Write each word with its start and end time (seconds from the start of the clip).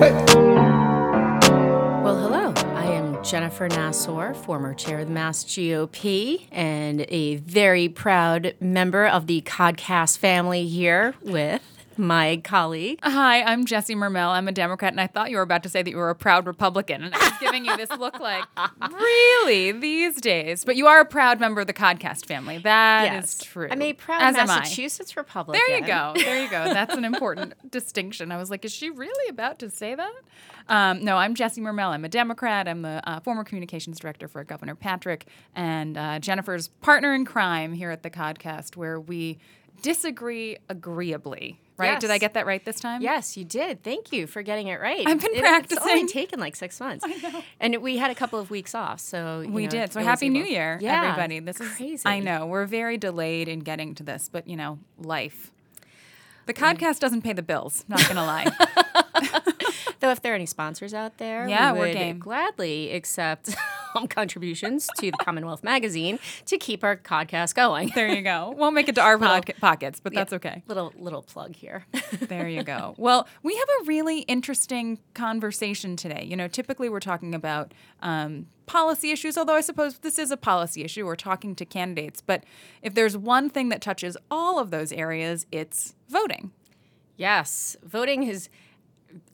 Well, 0.00 0.16
hello. 2.16 2.54
I 2.74 2.86
am 2.86 3.22
Jennifer 3.22 3.68
Nassour, 3.68 4.34
former 4.34 4.72
chair 4.72 5.00
of 5.00 5.08
the 5.08 5.12
Mass 5.12 5.44
GOP, 5.44 6.46
and 6.50 7.04
a 7.10 7.36
very 7.36 7.90
proud 7.90 8.54
member 8.60 9.06
of 9.06 9.26
the 9.26 9.42
Codcast 9.42 10.16
family 10.16 10.66
here 10.66 11.14
with 11.20 11.60
my 12.00 12.40
colleague. 12.42 12.98
Hi, 13.02 13.42
I'm 13.42 13.64
Jesse 13.66 13.94
Mermel. 13.94 14.30
I'm 14.30 14.48
a 14.48 14.52
Democrat, 14.52 14.92
and 14.92 15.00
I 15.00 15.06
thought 15.06 15.30
you 15.30 15.36
were 15.36 15.42
about 15.42 15.62
to 15.64 15.68
say 15.68 15.82
that 15.82 15.90
you 15.90 15.96
were 15.96 16.10
a 16.10 16.14
proud 16.14 16.46
Republican. 16.46 17.04
And 17.04 17.14
I 17.14 17.18
was 17.18 17.38
giving 17.40 17.64
you 17.64 17.76
this 17.76 17.90
look 17.90 18.18
like, 18.18 18.44
really, 18.92 19.72
these 19.72 20.20
days? 20.20 20.64
But 20.64 20.76
you 20.76 20.86
are 20.86 21.00
a 21.00 21.04
proud 21.04 21.38
member 21.40 21.60
of 21.60 21.66
the 21.66 21.72
Codcast 21.74 22.26
family. 22.26 22.58
That 22.58 23.04
is 23.04 23.10
Yes. 23.12 23.38
true. 23.44 23.68
I'm 23.70 23.82
a 23.82 23.92
proud 23.92 24.22
As. 24.22 24.34
Massachusetts 24.36 25.16
Republican. 25.16 25.60
There 25.68 25.78
you 25.78 25.86
go. 25.86 26.12
There 26.16 26.42
you 26.42 26.50
go. 26.50 26.64
That's 26.64 26.94
an 26.94 27.04
important 27.14 27.54
distinction. 27.70 28.32
I 28.32 28.36
was 28.38 28.50
like, 28.50 28.64
is 28.64 28.72
she 28.72 28.90
really 28.90 29.28
about 29.28 29.58
to 29.60 29.70
say 29.70 29.94
that? 29.94 30.12
Um, 30.68 31.04
no, 31.04 31.16
I'm 31.16 31.34
Jesse 31.34 31.60
Mermel. 31.60 31.90
I'm 31.90 32.04
a 32.04 32.08
Democrat. 32.08 32.68
I'm 32.68 32.82
the 32.82 33.00
uh, 33.08 33.20
former 33.20 33.44
communications 33.44 33.98
director 33.98 34.28
for 34.28 34.42
Governor 34.44 34.74
Patrick 34.74 35.26
and 35.54 35.96
uh, 35.98 36.18
Jennifer's 36.20 36.68
partner 36.68 37.12
in 37.14 37.24
crime 37.24 37.72
here 37.72 37.90
at 37.90 38.02
the 38.02 38.10
Codcast, 38.10 38.76
where 38.76 38.98
we 39.00 39.38
disagree 39.82 40.56
agreeably. 40.68 41.58
Right? 41.80 42.00
Did 42.00 42.10
I 42.10 42.18
get 42.18 42.34
that 42.34 42.46
right 42.46 42.64
this 42.64 42.80
time? 42.80 43.02
Yes, 43.02 43.36
you 43.36 43.44
did. 43.44 43.82
Thank 43.82 44.12
you 44.12 44.26
for 44.26 44.42
getting 44.42 44.68
it 44.68 44.80
right. 44.80 45.06
I've 45.06 45.20
been 45.20 45.32
It- 45.32 45.38
It's 45.38 45.76
only 45.78 45.80
practicing. 45.80 46.06
taken 46.08 46.40
like 46.40 46.56
six 46.56 46.78
months. 46.80 47.04
I 47.08 47.14
know. 47.30 47.42
And 47.60 47.76
we 47.82 47.96
had 47.96 48.10
a 48.10 48.14
couple 48.14 48.38
of 48.38 48.50
weeks 48.50 48.74
off, 48.74 49.00
so 49.00 49.40
you 49.40 49.50
We 49.50 49.64
know, 49.64 49.70
did. 49.70 49.92
So 49.92 50.00
happy 50.02 50.28
New 50.28 50.44
Year, 50.44 50.78
Yeah, 50.80 51.02
everybody. 51.04 51.40
This 51.40 51.58
crazy. 51.58 51.94
is 51.94 52.02
I 52.06 52.20
know 52.20 52.46
we're 52.46 52.66
very 52.66 52.96
delayed 52.98 53.48
in 53.48 53.60
getting 53.60 53.94
to 53.96 54.02
this, 54.02 54.28
but 54.30 54.48
you 54.48 54.56
know, 54.56 54.78
life. 54.98 55.52
The 56.46 56.54
podcast 56.54 56.98
doesn't 56.98 57.22
pay 57.22 57.32
the 57.32 57.42
bills. 57.42 57.84
Not 57.88 58.06
gonna 58.08 58.24
lie. 58.24 58.46
Though, 60.00 60.10
if 60.10 60.22
there 60.22 60.32
are 60.32 60.34
any 60.34 60.46
sponsors 60.46 60.94
out 60.94 61.18
there, 61.18 61.46
Yeah, 61.48 61.72
we 61.72 61.78
we're 61.78 61.86
would 61.88 61.94
game. 61.94 62.18
gladly 62.18 62.90
accept 62.92 63.54
um, 63.94 64.06
contributions 64.08 64.88
to 64.98 65.10
the 65.10 65.16
Commonwealth 65.18 65.62
Magazine 65.62 66.18
to 66.46 66.58
keep 66.58 66.84
our 66.84 66.96
podcast 66.96 67.54
going. 67.54 67.90
there 67.94 68.08
you 68.08 68.22
go. 68.22 68.54
Won't 68.56 68.74
make 68.74 68.88
it 68.88 68.94
to 68.96 69.00
our 69.00 69.18
pocket, 69.18 69.56
pockets, 69.60 70.00
but 70.00 70.14
that's 70.14 70.32
okay. 70.32 70.62
Little 70.66 70.92
little 70.98 71.22
plug 71.22 71.54
here. 71.54 71.86
There 72.20 72.48
you 72.48 72.62
go. 72.64 72.94
Well, 72.98 73.26
we 73.42 73.56
have 73.56 73.68
a 73.80 73.84
really 73.86 74.20
interesting 74.20 74.98
conversation 75.14 75.96
today. 75.96 76.24
You 76.28 76.36
know, 76.36 76.48
typically 76.48 76.88
we're 76.88 77.00
talking 77.00 77.34
about 77.34 77.72
um, 78.02 78.46
policy 78.66 79.10
issues, 79.10 79.38
although 79.38 79.54
I 79.54 79.60
suppose 79.62 79.98
this 79.98 80.18
is 80.18 80.30
a 80.30 80.36
policy 80.36 80.84
issue. 80.84 81.06
We're 81.06 81.16
talking 81.16 81.54
to 81.56 81.64
candidates. 81.64 82.20
But 82.20 82.44
if 82.82 82.94
there's 82.94 83.16
one 83.16 83.48
thing 83.50 83.68
that 83.70 83.80
touches 83.80 84.16
all 84.30 84.58
of 84.58 84.70
those 84.70 84.92
areas, 84.92 85.46
it's 85.50 85.94
voting. 86.08 86.50
yes, 87.16 87.76
voting 87.84 88.22
is 88.24 88.48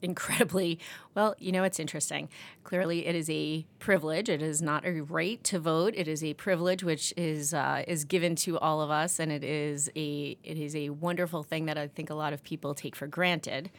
incredibly 0.01 0.79
well 1.15 1.35
you 1.39 1.51
know 1.51 1.63
it's 1.63 1.79
interesting. 1.79 2.29
Clearly 2.63 3.07
it 3.07 3.15
is 3.15 3.29
a 3.29 3.65
privilege. 3.79 4.29
It 4.29 4.41
is 4.41 4.61
not 4.61 4.85
a 4.85 5.01
right 5.01 5.43
to 5.45 5.59
vote. 5.59 5.93
It 5.95 6.07
is 6.07 6.23
a 6.23 6.33
privilege 6.33 6.83
which 6.83 7.13
is 7.15 7.53
uh, 7.53 7.83
is 7.87 8.05
given 8.05 8.35
to 8.37 8.57
all 8.59 8.81
of 8.81 8.89
us 8.89 9.19
and 9.19 9.31
it 9.31 9.43
is 9.43 9.89
a 9.95 10.37
it 10.43 10.57
is 10.57 10.75
a 10.75 10.89
wonderful 10.89 11.43
thing 11.43 11.65
that 11.65 11.77
i 11.77 11.87
think 11.87 12.09
a 12.09 12.15
lot 12.15 12.33
of 12.33 12.43
people 12.43 12.73
take 12.73 12.95
for 12.95 13.07
granted. 13.07 13.69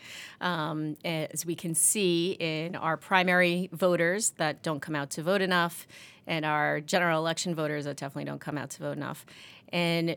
Um, 0.40 0.96
as 1.04 1.44
we 1.44 1.54
can 1.54 1.74
see 1.74 2.32
in 2.32 2.76
our 2.76 2.96
primary 2.96 3.68
voters 3.72 4.30
that 4.38 4.62
don't 4.62 4.80
come 4.80 4.94
out 4.94 5.10
to 5.10 5.22
vote 5.22 5.42
enough 5.42 5.86
and 6.26 6.44
our 6.44 6.80
general 6.80 7.18
election 7.18 7.54
voters 7.54 7.86
that 7.86 7.96
definitely 7.96 8.24
don't 8.24 8.40
come 8.40 8.58
out 8.58 8.70
to 8.70 8.80
vote 8.80 8.96
enough. 8.96 9.24
And 9.70 10.16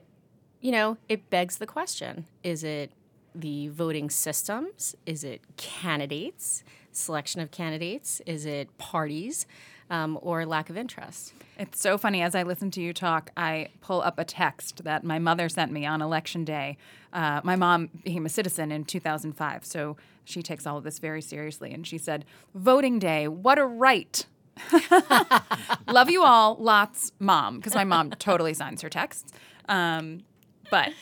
you 0.60 0.72
know, 0.72 0.98
it 1.10 1.30
begs 1.30 1.58
the 1.58 1.66
question 1.66 2.26
is 2.44 2.64
it 2.64 2.92
the 3.34 3.68
voting 3.70 4.10
systems? 4.10 4.96
Is 5.06 5.24
it 5.24 5.42
candidates, 5.58 6.64
selection 6.92 7.42
of 7.42 7.52
candidates? 7.52 8.22
Is 8.26 8.46
it 8.46 8.78
parties 8.78 9.46
um, 9.90 10.18
or 10.22 10.46
lack 10.46 10.70
of 10.70 10.78
interest? 10.78 11.34
It's 11.58 11.80
so 11.80 11.98
funny. 11.98 12.22
As 12.22 12.34
I 12.34 12.44
listen 12.44 12.72
to 12.72 12.82
you 12.82 12.94
talk, 12.94 13.32
I 13.38 13.70
pull 13.82 14.02
up 14.02 14.18
a 14.18 14.24
text 14.24 14.84
that 14.84 15.04
my 15.04 15.20
mother 15.20 15.50
sent 15.50 15.72
me 15.72 15.86
on 15.86 16.02
election 16.02 16.44
day. 16.44 16.78
Uh, 17.14 17.42
my 17.44 17.56
mom 17.56 17.90
became 18.04 18.26
a 18.26 18.30
citizen 18.30 18.72
in 18.72 18.86
2005, 18.86 19.66
so 19.66 19.98
she 20.24 20.42
takes 20.42 20.66
all 20.66 20.78
of 20.78 20.84
this 20.84 21.00
very 21.00 21.22
seriously. 21.22 21.72
And 21.74 21.86
she 21.86 21.98
said, 21.98 22.26
Voting 22.56 23.00
day, 23.00 23.28
what 23.28 23.60
a 23.60 23.66
right. 23.66 24.26
Love 25.88 26.10
you 26.10 26.24
all, 26.24 26.56
lots, 26.60 27.12
mom, 27.20 27.58
because 27.58 27.76
my 27.76 27.84
mom 27.84 28.12
totally 28.12 28.54
signs 28.54 28.82
her 28.82 28.90
texts. 28.90 29.32
Um, 29.68 30.24
but 30.70 30.94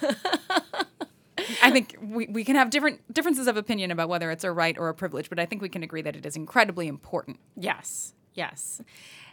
I 1.62 1.70
think 1.70 1.96
we, 2.00 2.26
we 2.26 2.44
can 2.44 2.56
have 2.56 2.70
different 2.70 3.12
differences 3.12 3.46
of 3.46 3.56
opinion 3.56 3.90
about 3.90 4.08
whether 4.08 4.30
it's 4.30 4.44
a 4.44 4.52
right 4.52 4.76
or 4.78 4.88
a 4.88 4.94
privilege, 4.94 5.28
but 5.28 5.38
I 5.38 5.46
think 5.46 5.62
we 5.62 5.68
can 5.68 5.82
agree 5.82 6.02
that 6.02 6.16
it 6.16 6.26
is 6.26 6.36
incredibly 6.36 6.88
important. 6.88 7.38
Yes, 7.56 8.14
yes. 8.34 8.80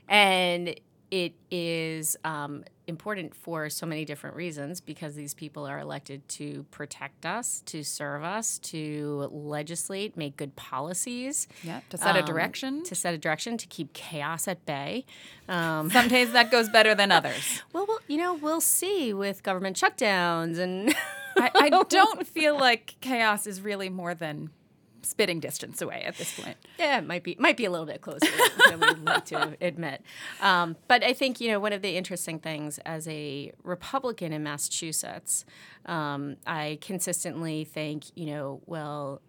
And 0.07 0.75
it 1.11 1.33
is 1.51 2.17
um, 2.23 2.63
important 2.87 3.35
for 3.35 3.69
so 3.69 3.85
many 3.85 4.05
different 4.05 4.35
reasons 4.35 4.81
because 4.81 5.15
these 5.15 5.33
people 5.33 5.65
are 5.65 5.79
elected 5.79 6.27
to 6.27 6.65
protect 6.71 7.25
us, 7.25 7.61
to 7.67 7.83
serve 7.83 8.23
us, 8.23 8.57
to 8.59 9.29
legislate, 9.31 10.17
make 10.17 10.35
good 10.35 10.55
policies. 10.55 11.47
Yeah, 11.63 11.81
to 11.89 11.97
set 11.97 12.15
a 12.15 12.19
um, 12.19 12.25
direction. 12.25 12.83
To 12.83 12.95
set 12.95 13.13
a 13.13 13.17
direction, 13.17 13.57
to 13.57 13.67
keep 13.67 13.93
chaos 13.93 14.47
at 14.47 14.65
bay. 14.65 15.05
Um, 15.47 15.91
Some 15.91 16.07
days 16.07 16.31
that 16.31 16.51
goes 16.51 16.69
better 16.69 16.95
than 16.95 17.11
others. 17.13 17.61
Well, 17.71 17.85
well, 17.87 17.99
you 18.07 18.17
know, 18.17 18.33
we'll 18.33 18.61
see 18.61 19.13
with 19.13 19.43
government 19.43 19.77
shutdowns 19.77 20.57
and 20.57 20.93
I, 21.35 21.51
I 21.55 21.69
don't 21.89 22.25
feel 22.25 22.57
like 22.57 22.95
chaos 23.01 23.47
is 23.47 23.61
really 23.61 23.89
more 23.89 24.13
than 24.13 24.49
spitting 25.05 25.39
distance 25.39 25.81
away 25.81 26.01
at 26.03 26.17
this 26.17 26.39
point. 26.39 26.57
yeah, 26.79 26.97
it 26.97 27.05
might 27.05 27.23
be 27.23 27.35
might 27.39 27.57
be 27.57 27.65
a 27.65 27.71
little 27.71 27.85
bit 27.85 28.01
closer 28.01 28.25
than 28.69 28.79
we'd 28.79 29.05
like 29.05 29.25
to 29.25 29.55
admit. 29.61 30.01
Um, 30.41 30.75
but 30.87 31.03
I 31.03 31.13
think 31.13 31.39
you 31.39 31.49
know 31.51 31.59
one 31.59 31.73
of 31.73 31.81
the 31.81 31.95
interesting 31.95 32.39
things 32.39 32.79
as 32.79 33.07
a 33.07 33.51
Republican 33.63 34.33
in 34.33 34.43
Massachusetts, 34.43 35.45
um, 35.85 36.37
I 36.47 36.79
consistently 36.81 37.63
think 37.63 38.05
you 38.15 38.25
know 38.25 38.61
well 38.65 39.21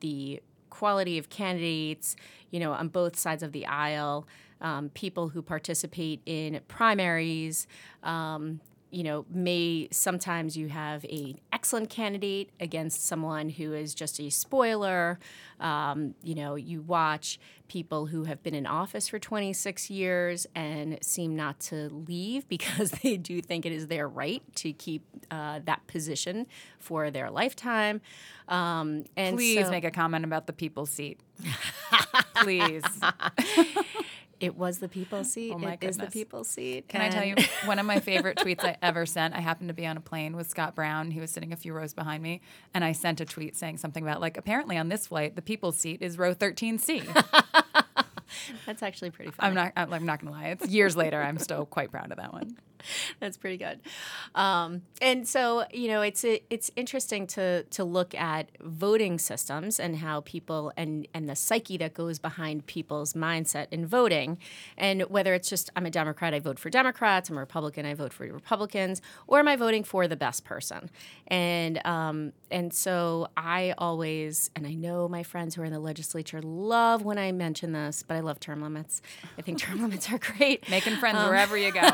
the 0.00 0.42
quality 0.70 1.18
of 1.18 1.28
candidates, 1.28 2.16
you 2.50 2.60
know, 2.60 2.72
on 2.72 2.88
both 2.88 3.18
sides 3.18 3.42
of 3.42 3.52
the 3.52 3.66
aisle, 3.66 4.26
um, 4.60 4.88
people 4.90 5.28
who 5.28 5.42
participate 5.42 6.22
in 6.26 6.60
primaries. 6.68 7.66
Um, 8.02 8.60
you 8.90 9.02
know, 9.02 9.24
may 9.30 9.88
sometimes 9.92 10.56
you 10.56 10.68
have 10.68 11.04
a 11.04 11.36
excellent 11.52 11.90
candidate 11.90 12.50
against 12.58 13.06
someone 13.06 13.48
who 13.48 13.72
is 13.72 13.94
just 13.94 14.18
a 14.20 14.30
spoiler. 14.30 15.18
Um, 15.60 16.14
you 16.22 16.34
know, 16.34 16.54
you 16.56 16.80
watch 16.82 17.38
people 17.68 18.06
who 18.06 18.24
have 18.24 18.42
been 18.42 18.54
in 18.54 18.66
office 18.66 19.08
for 19.08 19.18
26 19.18 19.90
years 19.90 20.46
and 20.56 20.98
seem 21.02 21.36
not 21.36 21.60
to 21.60 21.88
leave 21.88 22.48
because 22.48 22.90
they 23.02 23.16
do 23.16 23.40
think 23.40 23.64
it 23.64 23.72
is 23.72 23.86
their 23.86 24.08
right 24.08 24.42
to 24.56 24.72
keep 24.72 25.04
uh, 25.30 25.60
that 25.64 25.86
position 25.86 26.46
for 26.78 27.10
their 27.10 27.30
lifetime. 27.30 28.00
Um, 28.48 29.04
and 29.16 29.36
Please 29.36 29.66
so- 29.66 29.70
make 29.70 29.84
a 29.84 29.90
comment 29.92 30.24
about 30.24 30.46
the 30.46 30.52
people's 30.52 30.90
seat. 30.90 31.20
Please. 32.36 32.82
It 34.40 34.56
was 34.56 34.78
the 34.78 34.88
people's 34.88 35.32
seat. 35.32 35.52
Oh 35.54 35.58
my 35.58 35.74
It 35.80 35.84
is 35.84 35.98
the 35.98 36.06
people's 36.06 36.48
seat. 36.48 36.88
Can 36.88 37.02
I 37.02 37.10
tell 37.10 37.24
you 37.24 37.36
one 37.66 37.78
of 37.78 37.86
my 37.86 38.00
favorite 38.00 38.38
tweets 38.38 38.64
I 38.64 38.76
ever 38.82 39.04
sent? 39.04 39.34
I 39.34 39.40
happened 39.40 39.68
to 39.68 39.74
be 39.74 39.86
on 39.86 39.96
a 39.96 40.00
plane 40.00 40.34
with 40.34 40.48
Scott 40.48 40.74
Brown. 40.74 41.10
He 41.10 41.20
was 41.20 41.30
sitting 41.30 41.52
a 41.52 41.56
few 41.56 41.74
rows 41.74 41.92
behind 41.92 42.22
me, 42.22 42.40
and 42.72 42.82
I 42.82 42.92
sent 42.92 43.20
a 43.20 43.26
tweet 43.26 43.54
saying 43.54 43.76
something 43.76 44.02
about 44.02 44.20
like 44.20 44.36
apparently 44.36 44.78
on 44.78 44.88
this 44.88 45.06
flight 45.06 45.36
the 45.36 45.42
people's 45.42 45.76
seat 45.76 46.00
is 46.00 46.18
row 46.18 46.34
13C. 46.34 47.04
That's 48.66 48.82
actually 48.82 49.10
pretty 49.10 49.30
funny. 49.30 49.48
I'm 49.48 49.54
not 49.54 49.72
I'm 49.76 49.92
I'm 49.92 50.06
not 50.06 50.20
gonna 50.20 50.32
lie. 50.32 50.48
It's 50.48 50.68
years 50.68 50.96
later. 50.96 51.20
I'm 51.20 51.38
still 51.38 51.66
quite 51.66 51.90
proud 51.90 52.10
of 52.10 52.16
that 52.16 52.32
one. 52.32 52.56
That's 53.20 53.36
pretty 53.36 53.56
good. 53.56 53.80
Um, 54.34 54.82
and 55.00 55.26
so, 55.26 55.64
you 55.72 55.88
know, 55.88 56.02
it's 56.02 56.24
it's 56.24 56.70
interesting 56.76 57.26
to 57.28 57.64
to 57.64 57.84
look 57.84 58.14
at 58.14 58.50
voting 58.60 59.18
systems 59.18 59.80
and 59.80 59.96
how 59.96 60.20
people 60.22 60.72
and 60.76 61.06
and 61.14 61.28
the 61.28 61.36
psyche 61.36 61.76
that 61.78 61.94
goes 61.94 62.18
behind 62.18 62.66
people's 62.66 63.14
mindset 63.14 63.66
in 63.70 63.86
voting, 63.86 64.38
and 64.76 65.02
whether 65.02 65.34
it's 65.34 65.48
just 65.48 65.70
I'm 65.76 65.86
a 65.86 65.90
Democrat, 65.90 66.34
I 66.34 66.40
vote 66.40 66.58
for 66.58 66.70
Democrats. 66.70 67.30
I'm 67.30 67.36
a 67.36 67.40
Republican, 67.40 67.86
I 67.86 67.94
vote 67.94 68.12
for 68.12 68.24
Republicans, 68.26 69.00
or 69.26 69.38
am 69.38 69.48
I 69.48 69.56
voting 69.56 69.84
for 69.84 70.06
the 70.08 70.16
best 70.16 70.44
person? 70.44 70.90
And 71.26 71.84
um, 71.86 72.32
and 72.50 72.72
so 72.72 73.28
I 73.36 73.74
always, 73.78 74.50
and 74.56 74.66
I 74.66 74.74
know 74.74 75.08
my 75.08 75.22
friends 75.22 75.54
who 75.54 75.62
are 75.62 75.64
in 75.64 75.72
the 75.72 75.78
legislature 75.80 76.40
love 76.42 77.02
when 77.02 77.18
I 77.18 77.32
mention 77.32 77.72
this, 77.72 78.02
but 78.06 78.16
I 78.16 78.20
love 78.20 78.40
term 78.40 78.62
limits. 78.62 79.00
I 79.38 79.42
think 79.42 79.58
term 79.58 79.80
limits 79.82 80.10
are 80.10 80.18
great. 80.18 80.68
Making 80.68 80.96
friends 80.96 81.18
Um, 81.18 81.28
wherever 81.28 81.56
you 81.56 81.72
go. 81.72 81.80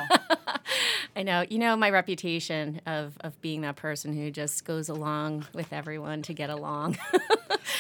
I 1.15 1.23
know. 1.23 1.45
You 1.49 1.59
know 1.59 1.77
my 1.77 1.91
reputation 1.91 2.81
of 2.87 3.17
of 3.21 3.41
being 3.41 3.63
that 3.63 3.77
person 3.77 4.13
who 4.13 4.31
just 4.31 4.65
goes 4.65 4.89
along 4.89 5.47
with 5.53 5.73
everyone 5.73 6.23
to 6.23 6.35
get 6.35 6.51
along. 6.51 6.99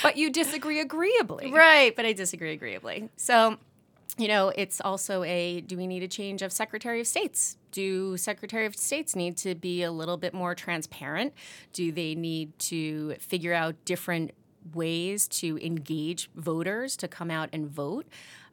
But 0.02 0.16
you 0.16 0.30
disagree 0.30 0.80
agreeably. 0.80 1.52
right, 1.52 1.94
but 1.94 2.04
I 2.04 2.12
disagree 2.12 2.52
agreeably. 2.52 3.08
So, 3.16 3.56
you 4.18 4.28
know, 4.28 4.52
it's 4.54 4.80
also 4.80 5.22
a 5.22 5.60
do 5.60 5.76
we 5.76 5.86
need 5.86 6.02
a 6.02 6.08
change 6.08 6.42
of 6.42 6.52
Secretary 6.52 7.00
of 7.00 7.06
States? 7.06 7.56
Do 7.72 8.16
Secretary 8.16 8.66
of 8.66 8.76
States 8.76 9.14
need 9.14 9.36
to 9.38 9.54
be 9.54 9.82
a 9.82 9.92
little 9.92 10.16
bit 10.16 10.34
more 10.34 10.54
transparent? 10.54 11.34
Do 11.72 11.92
they 11.92 12.14
need 12.14 12.58
to 12.60 13.14
figure 13.20 13.52
out 13.52 13.74
different 13.84 14.32
ways 14.74 15.28
to 15.28 15.58
engage 15.58 16.30
voters 16.34 16.96
to 16.96 17.08
come 17.08 17.30
out 17.30 17.48
and 17.52 17.68
vote. 17.68 18.06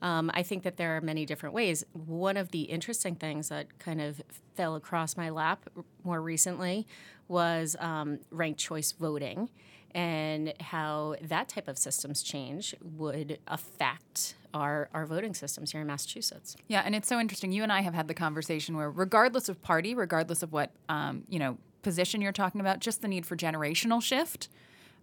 Um, 0.03 0.29
I 0.33 0.43
think 0.43 0.63
that 0.63 0.75
there 0.75 0.97
are 0.97 1.01
many 1.01 1.25
different 1.25 1.55
ways. 1.55 1.85
One 1.93 2.35
of 2.35 2.51
the 2.51 2.63
interesting 2.63 3.15
things 3.15 3.47
that 3.49 3.79
kind 3.79 4.01
of 4.01 4.21
fell 4.53 4.75
across 4.75 5.15
my 5.15 5.29
lap 5.29 5.69
more 6.03 6.21
recently 6.21 6.85
was 7.29 7.77
um, 7.79 8.19
ranked 8.29 8.59
choice 8.59 8.91
voting 8.91 9.49
and 9.95 10.53
how 10.59 11.15
that 11.21 11.47
type 11.47 11.69
of 11.69 11.77
systems 11.77 12.21
change 12.21 12.75
would 12.81 13.39
affect 13.47 14.35
our, 14.53 14.89
our 14.93 15.05
voting 15.05 15.33
systems 15.33 15.71
here 15.71 15.81
in 15.81 15.87
Massachusetts. 15.87 16.57
Yeah, 16.67 16.81
and 16.85 16.95
it's 16.95 17.07
so 17.07 17.19
interesting. 17.19 17.53
You 17.53 17.63
and 17.63 17.71
I 17.71 17.81
have 17.81 17.93
had 17.93 18.07
the 18.09 18.13
conversation 18.13 18.75
where, 18.75 18.91
regardless 18.91 19.47
of 19.49 19.61
party, 19.61 19.95
regardless 19.95 20.43
of 20.43 20.51
what 20.51 20.71
um, 20.89 21.23
you 21.29 21.39
know 21.39 21.57
position 21.81 22.21
you're 22.21 22.31
talking 22.31 22.59
about, 22.59 22.79
just 22.79 23.01
the 23.01 23.07
need 23.07 23.25
for 23.25 23.35
generational 23.35 24.01
shift, 24.01 24.49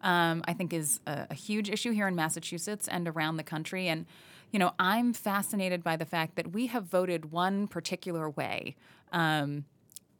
um, 0.02 0.42
I 0.46 0.52
think 0.52 0.72
is 0.72 1.00
a, 1.06 1.28
a 1.30 1.34
huge 1.34 1.70
issue 1.70 1.92
here 1.92 2.06
in 2.06 2.14
Massachusetts 2.14 2.86
and 2.86 3.08
around 3.08 3.36
the 3.36 3.42
country. 3.44 3.88
And 3.88 4.06
you 4.50 4.58
know, 4.58 4.72
I'm 4.78 5.12
fascinated 5.12 5.82
by 5.82 5.96
the 5.96 6.04
fact 6.04 6.36
that 6.36 6.52
we 6.52 6.66
have 6.68 6.84
voted 6.84 7.30
one 7.30 7.68
particular 7.68 8.28
way. 8.28 8.76
Um, 9.12 9.64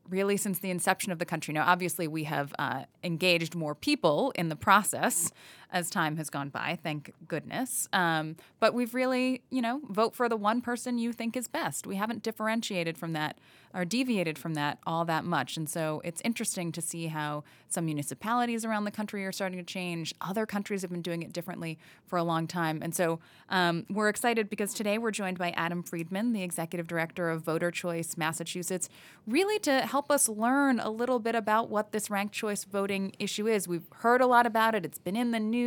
really 0.08 0.36
since 0.36 0.58
the 0.58 0.70
inception 0.70 1.12
of 1.12 1.18
the 1.18 1.24
country. 1.24 1.54
Now, 1.54 1.64
obviously, 1.66 2.08
we 2.08 2.24
have 2.24 2.52
uh, 2.58 2.84
engaged 3.04 3.54
more 3.54 3.74
people 3.74 4.32
in 4.34 4.48
the 4.48 4.56
process 4.56 5.30
as 5.72 5.90
time 5.90 6.16
has 6.16 6.30
gone 6.30 6.48
by, 6.48 6.78
thank 6.82 7.12
goodness. 7.28 7.88
Um, 7.92 8.36
but 8.58 8.74
we've 8.74 8.94
really, 8.94 9.42
you 9.50 9.62
know, 9.62 9.80
vote 9.88 10.14
for 10.14 10.28
the 10.28 10.36
one 10.36 10.60
person 10.60 10.98
you 10.98 11.12
think 11.12 11.36
is 11.36 11.48
best. 11.48 11.86
We 11.86 11.96
haven't 11.96 12.22
differentiated 12.22 12.98
from 12.98 13.12
that 13.12 13.38
or 13.72 13.84
deviated 13.84 14.36
from 14.36 14.54
that 14.54 14.78
all 14.86 15.04
that 15.04 15.24
much. 15.24 15.56
And 15.56 15.68
so 15.68 16.00
it's 16.04 16.20
interesting 16.24 16.72
to 16.72 16.80
see 16.80 17.06
how 17.06 17.44
some 17.68 17.84
municipalities 17.84 18.64
around 18.64 18.84
the 18.84 18.90
country 18.90 19.24
are 19.24 19.30
starting 19.30 19.58
to 19.58 19.64
change. 19.64 20.12
Other 20.20 20.44
countries 20.44 20.82
have 20.82 20.90
been 20.90 21.02
doing 21.02 21.22
it 21.22 21.32
differently 21.32 21.78
for 22.04 22.16
a 22.16 22.24
long 22.24 22.48
time. 22.48 22.80
And 22.82 22.94
so 22.94 23.20
um, 23.48 23.86
we're 23.88 24.08
excited 24.08 24.50
because 24.50 24.74
today 24.74 24.98
we're 24.98 25.12
joined 25.12 25.38
by 25.38 25.50
Adam 25.50 25.84
Friedman, 25.84 26.32
the 26.32 26.42
executive 26.42 26.88
director 26.88 27.30
of 27.30 27.42
Voter 27.42 27.70
Choice 27.70 28.16
Massachusetts, 28.16 28.88
really 29.26 29.60
to 29.60 29.82
help 29.82 30.10
us 30.10 30.28
learn 30.28 30.80
a 30.80 30.90
little 30.90 31.20
bit 31.20 31.36
about 31.36 31.70
what 31.70 31.92
this 31.92 32.10
ranked 32.10 32.34
choice 32.34 32.64
voting 32.64 33.12
issue 33.20 33.46
is. 33.46 33.68
We've 33.68 33.86
heard 33.96 34.20
a 34.20 34.26
lot 34.26 34.46
about 34.46 34.74
it, 34.74 34.84
it's 34.84 34.98
been 34.98 35.16
in 35.16 35.30
the 35.30 35.40
news, 35.40 35.59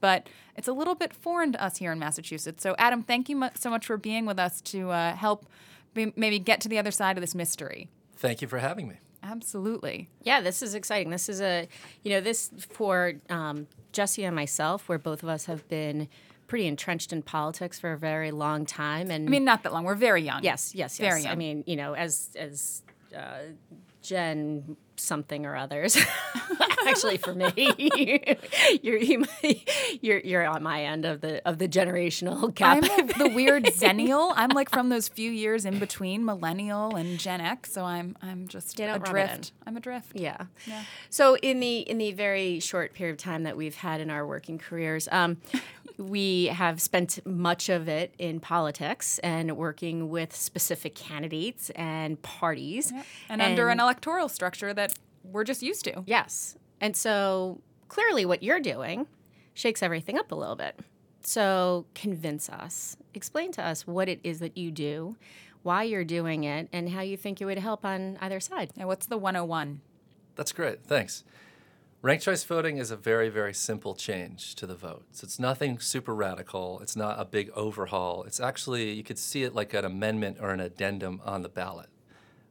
but 0.00 0.28
it's 0.56 0.68
a 0.68 0.72
little 0.72 0.94
bit 0.94 1.12
foreign 1.14 1.52
to 1.52 1.62
us 1.62 1.78
here 1.78 1.92
in 1.92 1.98
Massachusetts. 1.98 2.62
So, 2.62 2.74
Adam, 2.78 3.02
thank 3.02 3.28
you 3.28 3.48
so 3.54 3.70
much 3.70 3.86
for 3.86 3.96
being 3.96 4.26
with 4.26 4.38
us 4.38 4.60
to 4.62 4.90
uh, 4.90 5.14
help 5.14 5.46
maybe 5.94 6.38
get 6.38 6.60
to 6.62 6.68
the 6.68 6.78
other 6.78 6.90
side 6.90 7.16
of 7.16 7.20
this 7.20 7.34
mystery. 7.34 7.88
Thank 8.16 8.42
you 8.42 8.48
for 8.48 8.58
having 8.58 8.88
me. 8.88 8.96
Absolutely. 9.22 10.08
Yeah, 10.22 10.40
this 10.40 10.62
is 10.62 10.74
exciting. 10.74 11.10
This 11.10 11.28
is 11.28 11.40
a, 11.40 11.68
you 12.02 12.10
know, 12.10 12.20
this 12.20 12.50
for 12.70 13.14
um, 13.28 13.66
Jesse 13.92 14.24
and 14.24 14.34
myself, 14.34 14.88
where 14.88 14.98
both 14.98 15.22
of 15.22 15.28
us 15.28 15.46
have 15.46 15.68
been 15.68 16.08
pretty 16.46 16.66
entrenched 16.66 17.12
in 17.12 17.22
politics 17.22 17.78
for 17.78 17.92
a 17.92 17.98
very 17.98 18.30
long 18.30 18.64
time. 18.64 19.10
And 19.10 19.28
I 19.28 19.30
mean, 19.30 19.44
not 19.44 19.64
that 19.64 19.72
long. 19.72 19.84
We're 19.84 19.94
very 19.94 20.22
young. 20.22 20.42
Yes, 20.42 20.74
yes, 20.74 20.98
yes. 20.98 21.08
Very 21.10 21.22
young. 21.22 21.32
I 21.32 21.36
mean, 21.36 21.64
you 21.66 21.76
know, 21.76 21.94
as 21.94 22.30
as 22.36 22.82
uh, 23.16 23.38
Jen 24.02 24.76
something 24.96 25.46
or 25.46 25.56
others. 25.56 25.96
Actually, 26.88 27.16
for 27.18 27.34
me, 27.34 27.52
you're 28.82 29.00
you're 30.00 30.18
you're 30.20 30.46
on 30.46 30.62
my 30.62 30.84
end 30.84 31.04
of 31.04 31.20
the 31.20 31.46
of 31.48 31.58
the 31.58 31.68
generational 31.68 32.54
gap. 32.54 32.84
I'm 32.90 33.06
the 33.06 33.32
weird 33.34 33.64
xennial. 33.64 34.32
I'm 34.36 34.50
like 34.50 34.70
from 34.70 34.88
those 34.88 35.08
few 35.08 35.30
years 35.30 35.64
in 35.64 35.78
between 35.78 36.24
millennial 36.24 36.96
and 36.96 37.18
Gen 37.18 37.40
X, 37.40 37.72
so 37.72 37.84
I'm 37.84 38.16
I'm 38.22 38.48
just 38.48 38.78
a 38.80 38.98
drift. 38.98 39.52
I'm 39.66 39.76
a 39.76 39.80
drift. 39.80 40.12
Yeah. 40.14 40.46
yeah. 40.66 40.84
So 41.10 41.36
in 41.36 41.60
the 41.60 41.78
in 41.78 41.98
the 41.98 42.12
very 42.12 42.60
short 42.60 42.94
period 42.94 43.12
of 43.12 43.18
time 43.18 43.42
that 43.44 43.56
we've 43.56 43.76
had 43.76 44.00
in 44.00 44.10
our 44.10 44.26
working 44.26 44.58
careers, 44.58 45.08
um, 45.12 45.38
we 45.98 46.46
have 46.46 46.80
spent 46.80 47.24
much 47.26 47.68
of 47.68 47.88
it 47.88 48.14
in 48.18 48.40
politics 48.40 49.18
and 49.20 49.56
working 49.56 50.08
with 50.08 50.34
specific 50.34 50.94
candidates 50.94 51.70
and 51.70 52.20
parties, 52.22 52.92
and, 52.92 53.04
and 53.28 53.42
under 53.42 53.68
an 53.68 53.80
electoral 53.80 54.28
structure 54.28 54.72
that 54.72 54.92
we're 55.24 55.44
just 55.44 55.62
used 55.62 55.84
to. 55.84 56.02
Yes. 56.06 56.56
And 56.80 56.96
so 56.96 57.60
clearly 57.88 58.24
what 58.24 58.42
you're 58.42 58.60
doing 58.60 59.06
shakes 59.54 59.82
everything 59.82 60.18
up 60.18 60.32
a 60.32 60.34
little 60.34 60.56
bit. 60.56 60.78
So 61.22 61.86
convince 61.94 62.48
us, 62.48 62.96
explain 63.12 63.52
to 63.52 63.64
us 63.64 63.86
what 63.86 64.08
it 64.08 64.20
is 64.22 64.38
that 64.38 64.56
you 64.56 64.70
do, 64.70 65.16
why 65.62 65.82
you're 65.82 66.04
doing 66.04 66.44
it, 66.44 66.68
and 66.72 66.90
how 66.90 67.00
you 67.00 67.16
think 67.16 67.40
it 67.40 67.44
would 67.44 67.58
help 67.58 67.84
on 67.84 68.16
either 68.20 68.40
side. 68.40 68.70
And 68.78 68.86
what's 68.86 69.06
the 69.06 69.18
101? 69.18 69.80
That's 70.36 70.52
great. 70.52 70.84
Thanks. 70.84 71.24
Ranked 72.00 72.24
choice 72.24 72.44
voting 72.44 72.78
is 72.78 72.92
a 72.92 72.96
very, 72.96 73.28
very 73.28 73.52
simple 73.52 73.96
change 73.96 74.54
to 74.54 74.66
the 74.66 74.76
votes. 74.76 75.24
It's 75.24 75.40
nothing 75.40 75.80
super 75.80 76.14
radical. 76.14 76.78
It's 76.80 76.94
not 76.94 77.20
a 77.20 77.24
big 77.24 77.50
overhaul. 77.50 78.22
It's 78.22 78.38
actually, 78.38 78.92
you 78.92 79.02
could 79.02 79.18
see 79.18 79.42
it 79.42 79.52
like 79.52 79.74
an 79.74 79.84
amendment 79.84 80.38
or 80.40 80.50
an 80.50 80.60
addendum 80.60 81.20
on 81.24 81.42
the 81.42 81.48
ballot 81.48 81.88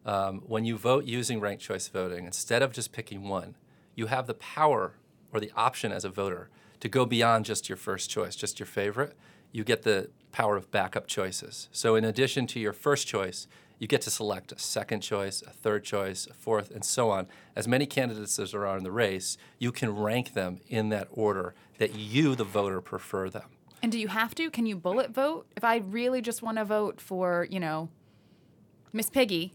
um, 0.07 0.41
when 0.47 0.63
you 0.65 0.77
vote 0.77 1.03
using 1.03 1.39
ranked 1.39 1.61
choice 1.61 1.89
voting, 1.89 2.25
instead 2.25 2.61
of 2.61 2.71
just 2.71 2.93
picking 2.93 3.27
one, 3.27 3.55
you 3.97 4.05
have 4.05 4.27
the 4.27 4.33
power 4.35 4.93
or 5.33 5.41
the 5.41 5.51
option 5.57 5.91
as 5.91 6.05
a 6.05 6.09
voter 6.09 6.49
to 6.79 6.87
go 6.87 7.05
beyond 7.05 7.43
just 7.43 7.67
your 7.67 7.75
first 7.75 8.09
choice, 8.09 8.35
just 8.35 8.59
your 8.59 8.67
favorite. 8.67 9.17
You 9.51 9.65
get 9.65 9.81
the 9.81 10.11
power 10.31 10.55
of 10.55 10.69
backup 10.71 11.07
choices. 11.07 11.67
So, 11.71 11.95
in 11.95 12.05
addition 12.05 12.45
to 12.47 12.59
your 12.59 12.73
first 12.73 13.07
choice, 13.07 13.47
you 13.79 13.87
get 13.87 14.01
to 14.01 14.11
select 14.11 14.51
a 14.51 14.59
second 14.59 15.01
choice, 15.01 15.41
a 15.41 15.49
third 15.49 15.83
choice, 15.83 16.27
a 16.27 16.33
fourth, 16.33 16.69
and 16.69 16.85
so 16.85 17.09
on. 17.09 17.27
As 17.55 17.67
many 17.67 17.85
candidates 17.87 18.37
as 18.37 18.51
there 18.51 18.67
are 18.67 18.77
in 18.77 18.83
the 18.83 18.91
race, 18.91 19.37
you 19.57 19.71
can 19.71 19.95
rank 19.95 20.33
them 20.33 20.61
in 20.67 20.89
that 20.89 21.07
order 21.11 21.55
that 21.79 21.95
you, 21.95 22.35
the 22.35 22.43
voter, 22.43 22.81
prefer 22.81 23.29
them. 23.29 23.49
And 23.81 23.91
do 23.91 23.99
you 23.99 24.09
have 24.09 24.35
to? 24.35 24.51
Can 24.51 24.65
you 24.65 24.75
bullet 24.75 25.11
vote? 25.11 25.47
If 25.55 25.63
I 25.63 25.77
really 25.77 26.21
just 26.21 26.43
want 26.43 26.57
to 26.57 26.65
vote 26.65 27.01
for, 27.01 27.47
you 27.49 27.59
know, 27.59 27.89
Miss 28.93 29.09
Piggy, 29.09 29.53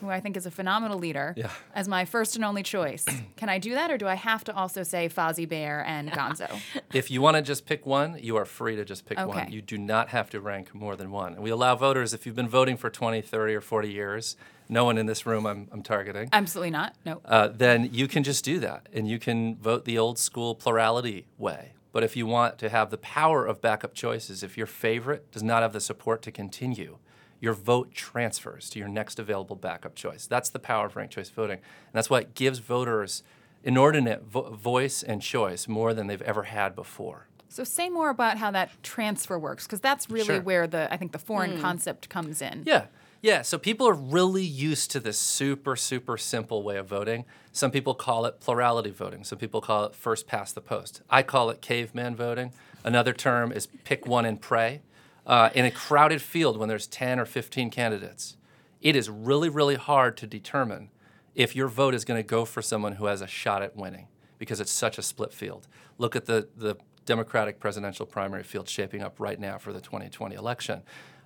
who 0.00 0.10
I 0.10 0.20
think 0.20 0.36
is 0.36 0.46
a 0.46 0.50
phenomenal 0.50 0.98
leader, 0.98 1.34
yeah. 1.36 1.50
as 1.74 1.88
my 1.88 2.04
first 2.04 2.36
and 2.36 2.44
only 2.44 2.62
choice. 2.62 3.04
Can 3.36 3.48
I 3.48 3.58
do 3.58 3.74
that, 3.74 3.90
or 3.90 3.98
do 3.98 4.06
I 4.06 4.14
have 4.14 4.44
to 4.44 4.54
also 4.54 4.82
say 4.82 5.08
Fozzie 5.08 5.48
Bear 5.48 5.84
and 5.86 6.10
Gonzo? 6.10 6.60
if 6.92 7.10
you 7.10 7.20
want 7.20 7.36
to 7.36 7.42
just 7.42 7.66
pick 7.66 7.86
one, 7.86 8.18
you 8.20 8.36
are 8.36 8.44
free 8.44 8.76
to 8.76 8.84
just 8.84 9.06
pick 9.06 9.18
okay. 9.18 9.26
one. 9.26 9.52
You 9.52 9.62
do 9.62 9.78
not 9.78 10.10
have 10.10 10.30
to 10.30 10.40
rank 10.40 10.74
more 10.74 10.96
than 10.96 11.10
one. 11.10 11.34
And 11.34 11.42
we 11.42 11.50
allow 11.50 11.74
voters, 11.74 12.14
if 12.14 12.26
you've 12.26 12.36
been 12.36 12.48
voting 12.48 12.76
for 12.76 12.90
20, 12.90 13.22
30, 13.22 13.54
or 13.54 13.60
40 13.60 13.90
years, 13.90 14.36
no 14.68 14.84
one 14.84 14.98
in 14.98 15.06
this 15.06 15.26
room 15.26 15.46
I'm, 15.46 15.68
I'm 15.72 15.82
targeting. 15.82 16.28
Absolutely 16.32 16.70
not. 16.70 16.94
No. 17.04 17.20
Uh, 17.24 17.48
then 17.48 17.88
you 17.92 18.08
can 18.08 18.22
just 18.22 18.44
do 18.44 18.58
that, 18.60 18.88
and 18.92 19.08
you 19.08 19.18
can 19.18 19.56
vote 19.56 19.84
the 19.84 19.98
old 19.98 20.18
school 20.18 20.54
plurality 20.54 21.26
way. 21.38 21.72
But 21.92 22.04
if 22.04 22.14
you 22.14 22.26
want 22.26 22.58
to 22.58 22.68
have 22.68 22.90
the 22.90 22.98
power 22.98 23.46
of 23.46 23.62
backup 23.62 23.94
choices, 23.94 24.42
if 24.42 24.58
your 24.58 24.66
favorite 24.66 25.32
does 25.32 25.42
not 25.42 25.62
have 25.62 25.72
the 25.72 25.80
support 25.80 26.20
to 26.22 26.30
continue, 26.30 26.98
your 27.40 27.52
vote 27.52 27.92
transfers 27.92 28.70
to 28.70 28.78
your 28.78 28.88
next 28.88 29.18
available 29.18 29.56
backup 29.56 29.94
choice. 29.94 30.26
That's 30.26 30.50
the 30.50 30.58
power 30.58 30.86
of 30.86 30.96
ranked 30.96 31.14
choice 31.14 31.28
voting. 31.28 31.58
And 31.58 31.92
that's 31.92 32.10
what 32.10 32.34
gives 32.34 32.58
voters 32.58 33.22
inordinate 33.64 34.22
vo- 34.22 34.50
voice 34.50 35.02
and 35.02 35.20
choice 35.20 35.68
more 35.68 35.92
than 35.92 36.06
they've 36.06 36.22
ever 36.22 36.44
had 36.44 36.74
before. 36.74 37.26
So 37.48 37.64
say 37.64 37.88
more 37.88 38.10
about 38.10 38.38
how 38.38 38.50
that 38.52 38.70
transfer 38.82 39.38
works 39.38 39.66
because 39.66 39.80
that's 39.80 40.10
really 40.10 40.26
sure. 40.26 40.40
where 40.40 40.66
the 40.66 40.92
I 40.92 40.96
think 40.96 41.12
the 41.12 41.18
foreign 41.18 41.58
mm. 41.58 41.60
concept 41.60 42.08
comes 42.08 42.42
in. 42.42 42.62
Yeah. 42.66 42.86
Yeah, 43.22 43.42
so 43.42 43.58
people 43.58 43.88
are 43.88 43.94
really 43.94 44.44
used 44.44 44.90
to 44.92 45.00
this 45.00 45.18
super, 45.18 45.74
super 45.74 46.16
simple 46.18 46.62
way 46.62 46.76
of 46.76 46.86
voting. 46.86 47.24
Some 47.50 47.70
people 47.70 47.94
call 47.94 48.26
it 48.26 48.40
plurality 48.40 48.90
voting. 48.90 49.24
Some 49.24 49.38
people 49.38 49.60
call 49.60 49.84
it 49.84 49.96
first 49.96 50.28
past 50.28 50.54
the 50.54 50.60
post. 50.60 51.00
I 51.08 51.22
call 51.22 51.48
it 51.50 51.62
caveman 51.62 52.14
voting. 52.14 52.52
Another 52.84 53.12
term 53.12 53.50
is 53.50 53.66
pick 53.84 54.06
one 54.06 54.26
and 54.26 54.40
pray 54.40 54.82
uh, 55.26 55.50
in 55.54 55.64
a 55.64 55.70
crowded 55.70 56.22
field 56.22 56.56
when 56.56 56.68
there's 56.68 56.86
10 56.86 57.18
or 57.18 57.24
15 57.24 57.70
candidates, 57.70 58.36
it 58.80 58.94
is 58.94 59.10
really, 59.10 59.48
really 59.48 59.74
hard 59.74 60.16
to 60.18 60.26
determine 60.26 60.90
if 61.34 61.56
your 61.56 61.68
vote 61.68 61.94
is 61.94 62.04
going 62.04 62.18
to 62.18 62.26
go 62.26 62.44
for 62.44 62.62
someone 62.62 62.92
who 62.92 63.06
has 63.06 63.20
a 63.20 63.26
shot 63.26 63.62
at 63.62 63.76
winning 63.76 64.08
because 64.38 64.60
it's 64.60 64.70
such 64.70 64.98
a 64.98 65.02
split 65.02 65.32
field. 65.32 65.66
Look 65.98 66.14
at 66.14 66.26
the, 66.26 66.48
the 66.56 66.76
Democratic 67.04 67.60
presidential 67.60 68.06
primary 68.06 68.42
field 68.42 68.68
shaping 68.68 69.02
up 69.02 69.18
right 69.18 69.38
now 69.38 69.58
for 69.58 69.72
the 69.72 69.80
2020 69.80 70.34
election. 70.34 70.82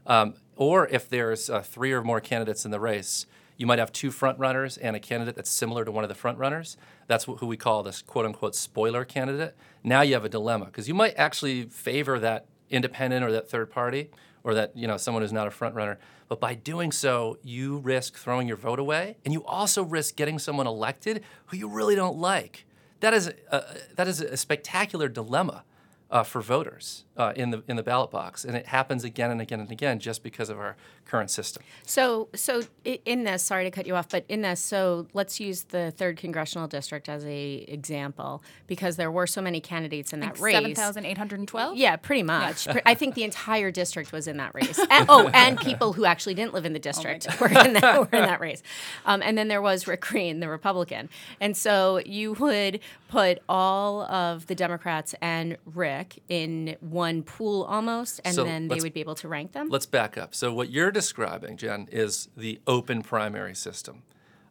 Um, 0.07 0.35
or 0.57 0.89
if 0.89 1.09
there's 1.09 1.51
uh, 1.51 1.61
three 1.61 1.93
or 1.93 2.03
more 2.03 2.21
candidates 2.21 2.65
in 2.65 2.71
the 2.71 2.81
race, 2.81 3.27
you 3.57 3.67
might 3.67 3.79
have 3.79 3.93
two 3.93 4.11
front 4.11 4.39
runners 4.39 4.79
and 4.79 4.97
a 4.97 5.01
candidate 5.01 5.37
that's 5.37 5.51
similar 5.51 5.85
to 5.85 5.93
one 5.93 6.03
of 6.03 6.09
the 6.09 6.15
front 6.15 6.39
runners. 6.39 6.77
That's 7.07 7.25
who 7.25 7.47
we 7.47 7.59
call 7.59 7.83
this 7.83 8.01
quote 8.01 8.25
unquote 8.25 8.55
spoiler 8.55 9.05
candidate. 9.05 9.55
Now 9.85 10.01
you 10.01 10.15
have 10.15 10.25
a 10.25 10.31
dilemma 10.31 10.67
because 10.67 10.89
you 10.89 10.95
might 10.95 11.15
actually 11.17 11.65
favor 11.65 12.19
that 12.21 12.47
independent 12.71 13.25
or 13.25 13.33
that 13.33 13.51
third 13.51 13.71
party 13.71 14.11
or 14.43 14.55
that 14.55 14.77
you 14.77 14.87
know 14.87 14.97
someone 14.97 15.23
who's 15.23 15.33
not 15.33 15.47
a 15.47 15.51
front 15.51 15.75
runner. 15.75 15.99
But 16.29 16.41
by 16.41 16.55
doing 16.55 16.93
so, 16.93 17.39
you 17.43 17.79
risk 17.79 18.17
throwing 18.17 18.47
your 18.47 18.57
vote 18.57 18.79
away, 18.79 19.17
and 19.25 19.35
you 19.35 19.45
also 19.45 19.83
risk 19.83 20.17
getting 20.17 20.39
someone 20.39 20.67
elected 20.67 21.25
who 21.47 21.57
you 21.57 21.69
really 21.69 21.97
don't 21.97 22.19
like. 22.19 22.67
That 23.01 23.15
is 23.15 23.33
a, 23.51 23.65
that 23.97 24.07
is 24.07 24.21
a 24.21 24.37
spectacular 24.37 25.09
dilemma 25.09 25.65
uh, 26.11 26.25
for 26.25 26.41
voters 26.41 27.05
uh, 27.17 27.33
in 27.37 27.51
the 27.51 27.63
in 27.69 27.77
the 27.77 27.83
ballot 27.83 28.11
box, 28.11 28.45
and 28.45 28.57
it 28.57 28.67
happens 28.67 29.05
again 29.05 29.31
and 29.31 29.41
again 29.41 29.61
and 29.61 29.71
again 29.71 29.99
just 29.99 30.23
because 30.23 30.51
of 30.51 30.59
our 30.59 30.77
current 31.05 31.31
system. 31.31 31.63
So, 31.85 32.29
so 32.35 32.63
in 32.85 33.25
this, 33.25 33.43
sorry 33.43 33.65
to 33.65 33.71
cut 33.71 33.87
you 33.87 33.97
off, 33.97 34.09
but 34.09 34.25
in 34.29 34.43
this, 34.43 34.61
so 34.61 35.07
let's 35.13 35.41
use 35.41 35.65
the 35.65 35.91
third 35.91 36.17
congressional 36.17 36.69
district 36.69 37.09
as 37.09 37.25
a 37.25 37.65
example 37.69 38.43
because 38.67 38.97
there 38.97 39.11
were 39.11 39.27
so 39.27 39.41
many 39.43 39.61
candidates 39.61 40.13
in 40.13 40.21
that 40.21 40.39
race. 40.39 40.55
Seven 40.55 40.75
thousand 40.75 41.07
eight 41.07 41.19
hundred 41.19 41.39
and 41.41 41.49
twelve. 41.49 41.77
Yeah, 41.77 41.97
pretty 41.97 42.23
much. 42.23 42.67
Pre- 42.71 42.83
I 42.85 42.95
think 42.95 43.15
the 43.15 43.25
entire 43.25 43.71
district 43.71 44.13
was 44.13 44.27
in 44.27 44.37
that 44.39 44.55
race. 44.55 44.79
And, 44.91 45.07
oh, 45.09 45.29
and 45.33 45.59
people 45.61 45.93
who 45.93 46.05
actually 46.05 46.35
didn't 46.35 46.55
live 46.55 46.65
in 46.65 46.73
the 46.73 46.79
district 46.79 47.41
were, 47.41 47.49
in 47.49 47.75
that, 47.75 48.01
were 48.01 48.19
in 48.19 48.25
that 48.25 48.41
race. 48.41 48.63
Um, 49.05 49.23
and 49.23 49.39
then 49.39 49.49
there 49.49 49.63
was 49.63 49.87
Rick 49.87 50.01
Green, 50.01 50.41
the 50.41 50.49
Republican. 50.49 51.09
And 51.41 51.57
so 51.57 52.01
you 52.05 52.33
would 52.35 52.81
put 53.09 53.41
all 53.49 54.03
of 54.03 54.47
the 54.47 54.55
Democrats 54.55 55.15
and 55.21 55.57
Rick 55.65 56.00
in 56.29 56.77
one 56.81 57.23
pool 57.23 57.65
almost, 57.65 58.21
and 58.25 58.35
So 58.35 58.45
then 58.45 58.69
they 58.69 58.81
would 58.81 58.93
be 58.95 59.01
able 59.01 59.15
to 59.17 59.29
rank 59.29 59.53
them. 59.53 59.69
Let's 59.69 59.87
back 59.87 60.17
up. 60.19 60.35
So 60.35 60.53
what 60.53 60.71
you're 60.71 60.91
describing, 60.91 61.57
Jen, 61.57 61.89
is 61.91 62.29
the 62.37 62.61
open 62.67 63.03
primary 63.03 63.55
system, 63.55 64.03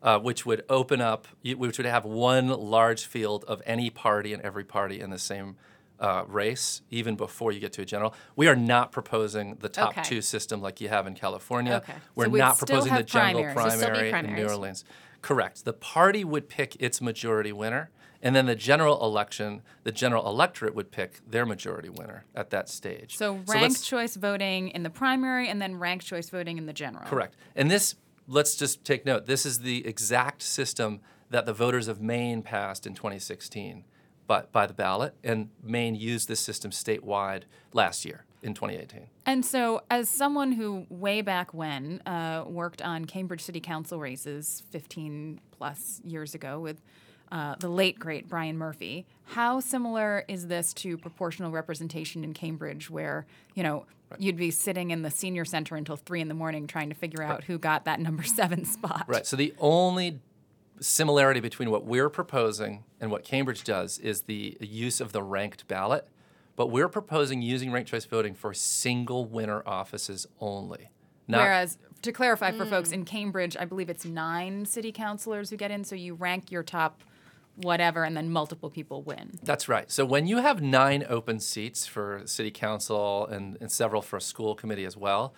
uh, 0.03 0.19
which 0.19 0.45
would 0.45 0.63
open 0.69 1.01
up, 1.01 1.27
which 1.43 1.77
would 1.77 1.85
have 1.85 2.05
one 2.05 2.47
large 2.49 3.05
field 3.05 3.43
of 3.47 3.61
any 3.65 3.89
party 3.89 4.33
and 4.33 4.41
every 4.43 4.63
party 4.63 4.99
in 4.99 5.09
the 5.09 5.19
same 5.19 5.55
uh, 5.99 6.23
race, 6.27 6.81
even 6.89 7.15
before 7.15 7.51
you 7.51 7.59
get 7.59 7.73
to 7.73 7.81
a 7.81 7.85
general. 7.85 8.13
We 8.37 8.47
are 8.47 8.55
not 8.55 8.91
proposing 8.93 9.55
the 9.59 9.67
top 9.67 9.89
Okay. 9.91 10.03
two 10.03 10.21
system 10.21 10.61
like 10.61 10.79
you 10.79 10.87
have 10.87 11.05
in 11.07 11.13
California. 11.13 11.81
Okay. 11.83 11.93
We're 12.15 12.25
So 12.25 12.31
not 12.31 12.57
proposing 12.57 12.93
the 12.95 13.03
general 13.03 13.43
primaries. 13.53 13.73
So 13.73 13.77
still 13.79 14.03
be 14.03 14.09
primary 14.09 14.39
in 14.41 14.45
New. 14.45 14.49
Orleans. 14.49 14.85
Correct. 15.21 15.65
The 15.65 15.73
party 15.73 16.23
would 16.23 16.47
pick 16.47 16.81
its 16.81 17.01
majority 17.01 17.51
winner, 17.51 17.89
and 18.21 18.35
then 18.35 18.45
the 18.45 18.55
general 18.55 19.03
election, 19.03 19.61
the 19.83 19.91
general 19.91 20.27
electorate 20.27 20.75
would 20.75 20.91
pick 20.91 21.19
their 21.27 21.45
majority 21.45 21.89
winner 21.89 22.25
at 22.35 22.49
that 22.49 22.69
stage. 22.69 23.17
So 23.17 23.41
ranked 23.47 23.83
choice 23.83 24.15
voting 24.15 24.69
in 24.69 24.83
the 24.83 24.89
primary, 24.89 25.47
and 25.47 25.61
then 25.61 25.75
ranked 25.75 26.05
choice 26.05 26.29
voting 26.29 26.57
in 26.57 26.65
the 26.65 26.73
general. 26.73 27.05
Correct. 27.05 27.35
And 27.55 27.69
this, 27.69 27.95
let's 28.27 28.55
just 28.55 28.83
take 28.83 29.05
note, 29.05 29.25
this 29.25 29.45
is 29.45 29.59
the 29.59 29.85
exact 29.87 30.41
system 30.41 31.01
that 31.29 31.45
the 31.45 31.53
voters 31.53 31.87
of 31.87 32.01
Maine 32.01 32.41
passed 32.41 32.87
in 32.87 32.93
2016 32.93 33.83
but 34.29 34.51
by 34.51 34.67
the 34.67 34.75
ballot, 34.75 35.15
and 35.23 35.49
Maine 35.63 35.95
used 35.95 36.27
this 36.27 36.39
system 36.39 36.69
statewide 36.69 37.45
last 37.73 38.05
year 38.05 38.25
in 38.43 38.53
2018. 38.53 39.07
And 39.25 39.43
so, 39.43 39.81
as 39.89 40.07
someone 40.07 40.51
who 40.51 40.85
way 40.87 41.23
back 41.23 41.51
when 41.51 41.99
uh, 42.05 42.43
worked 42.45 42.83
on 42.83 43.05
Cambridge 43.05 43.41
City 43.41 43.59
Council 43.59 43.99
races 43.99 44.61
15 44.69 45.41
plus 45.49 45.99
years 46.05 46.35
ago 46.35 46.59
with 46.59 46.79
uh, 47.31 47.55
the 47.59 47.69
late 47.69 47.99
great 47.99 48.27
Brian 48.27 48.57
Murphy, 48.57 49.05
how 49.25 49.59
similar 49.59 50.25
is 50.27 50.47
this 50.47 50.73
to 50.73 50.97
proportional 50.97 51.51
representation 51.51 52.23
in 52.23 52.33
Cambridge, 52.33 52.89
where 52.89 53.25
you 53.55 53.63
know 53.63 53.85
you'd 54.17 54.37
be 54.37 54.51
sitting 54.51 54.91
in 54.91 55.03
the 55.03 55.11
senior 55.11 55.45
center 55.45 55.75
until 55.75 55.95
three 55.95 56.21
in 56.21 56.27
the 56.27 56.33
morning 56.33 56.65
trying 56.65 56.89
to 56.89 56.95
figure 56.95 57.21
out 57.21 57.43
who 57.43 57.57
got 57.57 57.85
that 57.85 57.99
number 57.99 58.23
seven 58.37 58.65
spot? 58.65 59.05
Right. 59.07 59.25
So 59.25 59.35
the 59.35 59.53
only 59.59 60.19
similarity 60.79 61.39
between 61.39 61.69
what 61.69 61.85
we're 61.85 62.09
proposing 62.09 62.83
and 62.99 63.11
what 63.11 63.23
Cambridge 63.23 63.63
does 63.63 63.99
is 63.99 64.21
the 64.21 64.57
use 64.59 65.01
of 65.01 65.11
the 65.11 65.21
ranked 65.21 65.67
ballot. 65.67 66.07
But 66.55 66.67
we're 66.67 66.89
proposing 66.89 67.41
using 67.41 67.71
ranked 67.71 67.89
choice 67.89 68.03
voting 68.03 68.33
for 68.33 68.53
single 68.53 69.25
winner 69.25 69.63
offices 69.65 70.27
only. 70.41 70.89
Not, 71.25 71.41
Whereas, 71.41 71.77
to 72.01 72.11
clarify 72.11 72.51
for 72.51 72.65
folks 72.65 72.91
in 72.91 73.05
Cambridge, 73.05 73.55
I 73.55 73.63
believe 73.63 73.87
it's 73.87 74.03
nine 74.03 74.65
city 74.65 74.91
councilors 74.91 75.51
who 75.51 75.57
get 75.57 75.69
in. 75.71 75.83
So 75.83 75.95
you 75.95 76.15
rank 76.15 76.51
your 76.51 76.63
top 76.63 77.03
whatever, 77.63 78.03
and 78.03 78.15
then 78.15 78.31
multiple 78.31 78.69
people 78.69 79.01
win. 79.03 79.39
That's 79.43 79.67
right. 79.67 79.91
So 79.91 80.05
when 80.05 80.27
you 80.27 80.37
have 80.37 80.61
nine 80.61 81.05
open 81.07 81.39
seats 81.39 81.85
for 81.85 82.21
city 82.25 82.51
council 82.51 83.25
and, 83.27 83.57
and 83.59 83.71
several 83.71 84.01
for 84.01 84.17
a 84.17 84.21
school 84.21 84.55
committee 84.55 84.85
as 84.85 84.95
well, 84.95 85.33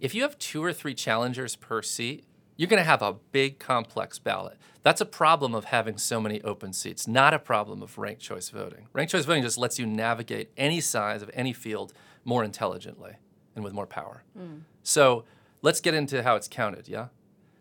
if 0.00 0.14
you 0.14 0.22
have 0.22 0.38
two 0.38 0.62
or 0.62 0.72
three 0.72 0.94
challengers 0.94 1.56
per 1.56 1.82
seat, 1.82 2.24
you're 2.56 2.68
going 2.68 2.80
to 2.80 2.84
have 2.84 3.02
a 3.02 3.14
big 3.32 3.58
complex 3.58 4.18
ballot. 4.18 4.58
That's 4.82 5.00
a 5.00 5.06
problem 5.06 5.54
of 5.54 5.66
having 5.66 5.96
so 5.96 6.20
many 6.20 6.42
open 6.42 6.72
seats, 6.72 7.06
not 7.06 7.32
a 7.32 7.38
problem 7.38 7.82
of 7.82 7.96
ranked 7.98 8.20
choice 8.20 8.50
voting. 8.50 8.88
Ranked 8.92 9.12
choice 9.12 9.24
voting 9.24 9.42
just 9.42 9.58
lets 9.58 9.78
you 9.78 9.86
navigate 9.86 10.50
any 10.56 10.80
size 10.80 11.22
of 11.22 11.30
any 11.34 11.52
field 11.52 11.92
more 12.24 12.44
intelligently 12.44 13.14
and 13.54 13.64
with 13.64 13.72
more 13.72 13.86
power. 13.86 14.24
Hmm. 14.36 14.58
So 14.82 15.24
let's 15.62 15.80
get 15.80 15.94
into 15.94 16.22
how 16.22 16.36
it's 16.36 16.48
counted, 16.48 16.88
yeah? 16.88 17.08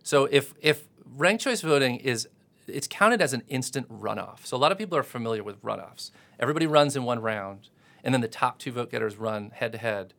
So 0.04 0.26
if 0.26 0.54
if 0.62 0.88
ranked 1.16 1.44
choice 1.44 1.62
voting 1.62 1.98
is 1.98 2.28
it's 2.72 2.88
counted 2.88 3.22
as 3.22 3.34
an 3.34 3.44
instant 3.48 3.90
runoff. 3.90 4.46
So 4.46 4.58
a 4.58 4.60
lot 4.60 4.72
of 4.72 4.78
people 4.78 4.98
are 4.98 5.04
familiar 5.04 5.44
with 5.44 5.62
runoffs. 5.62 6.12
Everybody 6.40 6.68
runs 6.68 6.96
in 6.96 7.04
one 7.04 7.20
round, 7.22 7.70
and 8.04 8.14
then 8.14 8.22
the 8.22 8.28
top 8.28 8.60
two 8.60 8.72
vote 8.72 8.92
getters 8.92 9.18
run 9.18 9.52
head 9.52 9.72
to 9.74 9.78
head 9.78 10.14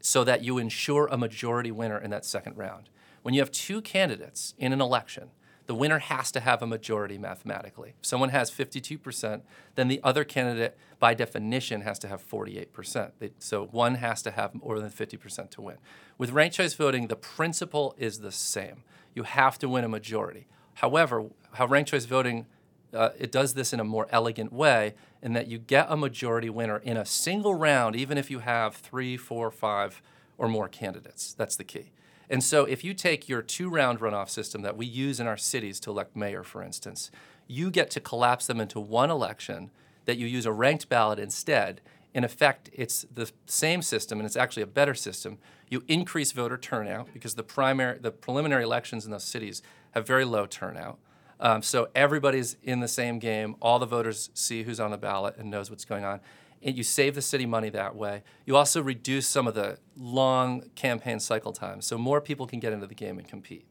so 0.00 0.24
that 0.24 0.42
you 0.42 0.58
ensure 0.58 1.06
a 1.06 1.16
majority 1.16 1.70
winner 1.70 1.98
in 1.98 2.10
that 2.10 2.24
second 2.24 2.56
round. 2.56 2.88
When 3.22 3.34
you 3.34 3.40
have 3.40 3.50
two 3.50 3.82
candidates 3.82 4.54
in 4.58 4.72
an 4.72 4.80
election, 4.80 5.30
the 5.66 5.74
winner 5.74 6.00
has 6.00 6.32
to 6.32 6.40
have 6.40 6.62
a 6.62 6.66
majority 6.66 7.16
mathematically. 7.16 7.94
If 8.00 8.06
someone 8.06 8.30
has 8.30 8.50
52%, 8.50 9.42
then 9.76 9.86
the 9.86 10.00
other 10.02 10.24
candidate, 10.24 10.76
by 10.98 11.14
definition, 11.14 11.82
has 11.82 11.98
to 12.00 12.08
have 12.08 12.28
48%. 12.28 13.12
They, 13.20 13.30
so 13.38 13.66
one 13.66 13.94
has 13.96 14.20
to 14.22 14.32
have 14.32 14.52
more 14.52 14.80
than 14.80 14.90
50% 14.90 15.50
to 15.50 15.60
win. 15.60 15.76
With 16.18 16.32
ranked 16.32 16.56
choice 16.56 16.74
voting, 16.74 17.06
the 17.06 17.14
principle 17.14 17.94
is 17.98 18.18
the 18.18 18.32
same. 18.32 18.82
You 19.14 19.22
have 19.22 19.60
to 19.60 19.68
win 19.68 19.84
a 19.84 19.88
majority. 19.88 20.48
However, 20.74 21.26
how 21.52 21.66
ranked 21.66 21.90
choice 21.90 22.04
voting 22.04 22.46
uh, 22.92 23.10
it 23.18 23.30
does 23.30 23.54
this 23.54 23.72
in 23.72 23.80
a 23.80 23.84
more 23.84 24.06
elegant 24.10 24.52
way 24.52 24.94
in 25.22 25.32
that 25.34 25.48
you 25.48 25.58
get 25.58 25.86
a 25.88 25.96
majority 25.96 26.50
winner 26.50 26.78
in 26.78 26.96
a 26.96 27.04
single 27.04 27.54
round, 27.54 27.94
even 27.94 28.18
if 28.18 28.30
you 28.30 28.40
have 28.40 28.74
three, 28.74 29.16
four, 29.16 29.50
five, 29.50 30.02
or 30.38 30.48
more 30.48 30.68
candidates. 30.68 31.32
That's 31.34 31.56
the 31.56 31.64
key. 31.64 31.92
And 32.28 32.42
so 32.42 32.64
if 32.64 32.84
you 32.84 32.94
take 32.94 33.28
your 33.28 33.42
two 33.42 33.68
round 33.68 34.00
runoff 34.00 34.30
system 34.30 34.62
that 34.62 34.76
we 34.76 34.86
use 34.86 35.20
in 35.20 35.26
our 35.26 35.36
cities 35.36 35.80
to 35.80 35.90
elect 35.90 36.16
mayor, 36.16 36.42
for 36.42 36.62
instance, 36.62 37.10
you 37.46 37.70
get 37.70 37.90
to 37.90 38.00
collapse 38.00 38.46
them 38.46 38.60
into 38.60 38.80
one 38.80 39.10
election 39.10 39.70
that 40.04 40.16
you 40.16 40.26
use 40.26 40.46
a 40.46 40.52
ranked 40.52 40.88
ballot 40.88 41.18
instead. 41.18 41.80
In 42.14 42.24
effect, 42.24 42.70
it's 42.72 43.04
the 43.12 43.30
same 43.46 43.82
system, 43.82 44.18
and 44.18 44.26
it's 44.26 44.36
actually 44.36 44.62
a 44.62 44.68
better 44.68 44.94
system. 44.94 45.38
You 45.68 45.84
increase 45.86 46.32
voter 46.32 46.56
turnout 46.56 47.12
because 47.12 47.34
the 47.34 47.42
primary, 47.42 47.98
the 47.98 48.10
preliminary 48.10 48.64
elections 48.64 49.04
in 49.04 49.10
those 49.10 49.24
cities 49.24 49.62
have 49.92 50.06
very 50.06 50.24
low 50.24 50.46
turnout. 50.46 50.98
Um, 51.40 51.62
so 51.62 51.88
everybody's 51.94 52.56
in 52.62 52.80
the 52.80 52.88
same 52.88 53.18
game. 53.18 53.56
All 53.60 53.78
the 53.78 53.86
voters 53.86 54.30
see 54.34 54.62
who's 54.62 54.78
on 54.78 54.90
the 54.90 54.98
ballot 54.98 55.36
and 55.38 55.50
knows 55.50 55.70
what's 55.70 55.86
going 55.86 56.04
on. 56.04 56.20
And 56.62 56.76
you 56.76 56.82
save 56.82 57.14
the 57.14 57.22
city 57.22 57.46
money 57.46 57.70
that 57.70 57.96
way. 57.96 58.22
You 58.44 58.54
also 58.54 58.82
reduce 58.82 59.26
some 59.26 59.46
of 59.46 59.54
the 59.54 59.78
long 59.96 60.68
campaign 60.74 61.18
cycle 61.18 61.52
times, 61.52 61.86
so 61.86 61.96
more 61.96 62.20
people 62.20 62.46
can 62.46 62.60
get 62.60 62.74
into 62.74 62.86
the 62.86 62.94
game 62.94 63.18
and 63.18 63.26
compete. 63.26 63.66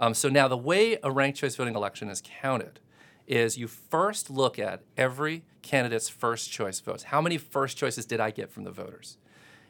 Um, 0.00 0.12
so 0.12 0.28
now 0.28 0.48
the 0.48 0.56
way 0.56 0.98
a 1.04 1.10
ranked 1.10 1.38
choice 1.38 1.54
voting 1.54 1.76
election 1.76 2.08
is 2.08 2.20
counted 2.42 2.80
is 3.28 3.56
you 3.56 3.68
first 3.68 4.28
look 4.28 4.58
at 4.58 4.82
every 4.96 5.44
candidate's 5.62 6.08
first 6.08 6.50
choice 6.50 6.80
votes. 6.80 7.04
How 7.04 7.20
many 7.20 7.38
first 7.38 7.76
choices 7.76 8.04
did 8.04 8.20
I 8.20 8.30
get 8.30 8.50
from 8.50 8.64
the 8.64 8.70
voters? 8.70 9.18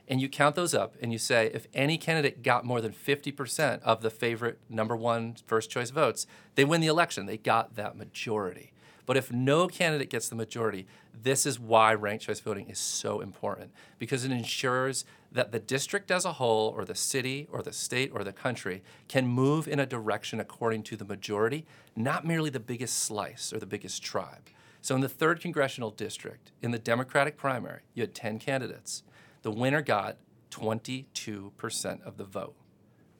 And 0.09 0.21
you 0.21 0.29
count 0.29 0.55
those 0.55 0.75
up 0.75 0.95
and 1.01 1.13
you 1.13 1.19
say 1.19 1.51
if 1.53 1.67
any 1.75 1.99
candidate 1.99 2.43
got 2.43 2.65
more 2.65 2.81
than 2.81 2.93
50% 2.93 3.83
of 3.83 4.03
the 4.03 4.11
favorite 4.11 4.59
number 4.69 4.95
one 4.95 5.37
first 5.47 5.71
choice 5.71 5.91
votes, 5.91 6.27
they 6.55 6.65
win 6.65 6.81
the 6.81 6.87
election. 6.87 7.27
They 7.27 7.39
got 7.39 7.75
that 7.75 7.97
majority. 7.97 8.73
But 9.05 9.17
if 9.17 9.33
no 9.33 9.69
candidate 9.69 10.11
gets 10.11 10.29
the 10.29 10.35
majority, 10.35 10.87
this 11.23 11.47
is 11.47 11.61
why 11.61 11.95
ranked 11.95 12.25
choice 12.25 12.41
voting 12.41 12.69
is 12.69 12.79
so 12.79 13.21
important 13.21 13.71
because 13.99 14.25
it 14.25 14.33
ensures 14.33 15.05
that 15.31 15.53
the 15.53 15.61
district 15.61 16.11
as 16.11 16.25
a 16.25 16.35
whole, 16.35 16.73
or 16.77 16.85
the 16.85 16.95
city, 16.95 17.47
or 17.53 17.63
the 17.63 17.73
state, 17.73 18.11
or 18.13 18.25
the 18.25 18.33
country 18.33 18.83
can 19.07 19.27
move 19.27 19.69
in 19.69 19.79
a 19.79 19.87
direction 19.87 20.41
according 20.41 20.83
to 20.83 20.97
the 20.97 21.05
majority, 21.05 21.65
not 21.95 22.27
merely 22.27 22.51
the 22.51 22.61
biggest 22.61 22.99
slice 22.99 23.53
or 23.53 23.59
the 23.59 23.67
biggest 23.67 24.03
tribe. 24.03 24.49
So 24.81 24.95
in 24.95 25.01
the 25.01 25.09
third 25.09 25.41
congressional 25.41 25.91
district, 25.91 26.53
in 26.63 26.71
the 26.71 26.79
Democratic 26.79 27.37
primary, 27.37 27.81
you 27.95 28.03
had 28.03 28.15
10 28.15 28.39
candidates. 28.39 29.03
The 29.47 29.53
winner 29.53 29.81
got 29.81 30.17
22% 30.51 32.03
of 32.05 32.17
the 32.17 32.25
vote, 32.25 32.57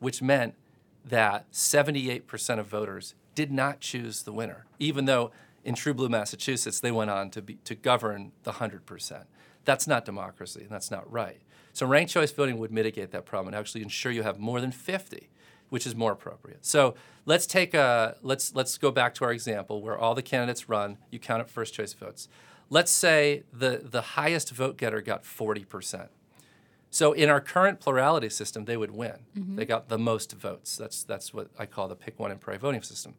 which 0.01 0.21
meant 0.21 0.57
that 1.05 1.49
78% 1.53 2.59
of 2.59 2.67
voters 2.67 3.15
did 3.37 3.53
not 3.53 3.79
choose 3.79 4.25
the 4.25 4.33
winner, 4.33 4.67
even 4.81 5.05
though 5.05 5.31
in 5.63 5.77
True 5.77 5.95
Blue, 5.95 6.09
Massachusetts, 6.09 6.81
they 6.81 6.91
went 6.91 7.11
on 7.11 7.31
to, 7.31 7.41
be, 7.41 7.59
to 7.63 7.77
govern 7.77 8.33
the 8.43 8.55
100%. 8.55 9.27
That's 9.65 9.87
not 9.87 10.05
democracy, 10.05 10.63
and 10.63 10.71
that's 10.71 10.91
not 10.91 11.09
right. 11.09 11.43
So 11.73 11.87
ranked 11.87 12.11
choice 12.11 12.33
voting 12.33 12.59
would 12.59 12.73
mitigate 12.73 13.13
that 13.13 13.25
problem 13.25 13.55
and 13.55 13.57
actually 13.57 13.83
ensure 13.83 14.11
you 14.11 14.25
have 14.25 14.41
more 14.41 14.61
than 14.61 14.73
50, 14.73 15.31
which 15.69 15.87
is 15.87 15.95
more 15.95 16.11
appropriate. 16.11 16.67
So 16.67 16.97
let's 17.25 17.47
take 17.47 17.73
a 17.73 18.17
let's 18.21 18.53
let's 18.53 18.79
go 18.79 18.91
back 18.91 19.15
to 19.15 19.25
our 19.25 19.31
example 19.31 19.81
where 19.81 19.97
all 19.97 20.17
the 20.17 20.23
candidates 20.23 20.69
run. 20.69 20.99
You 21.13 21.21
count 21.21 21.41
up 21.41 21.49
first 21.49 21.73
choice 21.73 21.93
votes. 21.93 22.27
Let's 22.69 22.91
say 22.91 23.45
the 23.53 23.81
the 23.85 24.03
highest 24.03 24.51
vote 24.51 24.77
getter 24.77 25.01
got 25.01 25.23
40%. 25.23 26.09
So 26.91 27.13
in 27.13 27.29
our 27.29 27.41
current 27.41 27.81
plurality 27.81 28.29
system, 28.31 28.65
they 28.65 28.77
would 28.77 28.91
win. 28.93 29.19
Mm-hmm. 29.37 29.57
They 29.57 29.65
got 29.65 29.89
the 29.89 29.99
most 29.99 30.33
votes. 30.33 30.77
That's 30.77 31.03
that's 31.03 31.35
what 31.35 31.49
I 31.59 31.67
call 31.67 31.89
the 31.89 31.97
pick 31.97 32.19
one 32.19 32.31
and 32.31 32.41
pray 32.41 32.57
voting 32.57 32.83
system. 32.83 33.15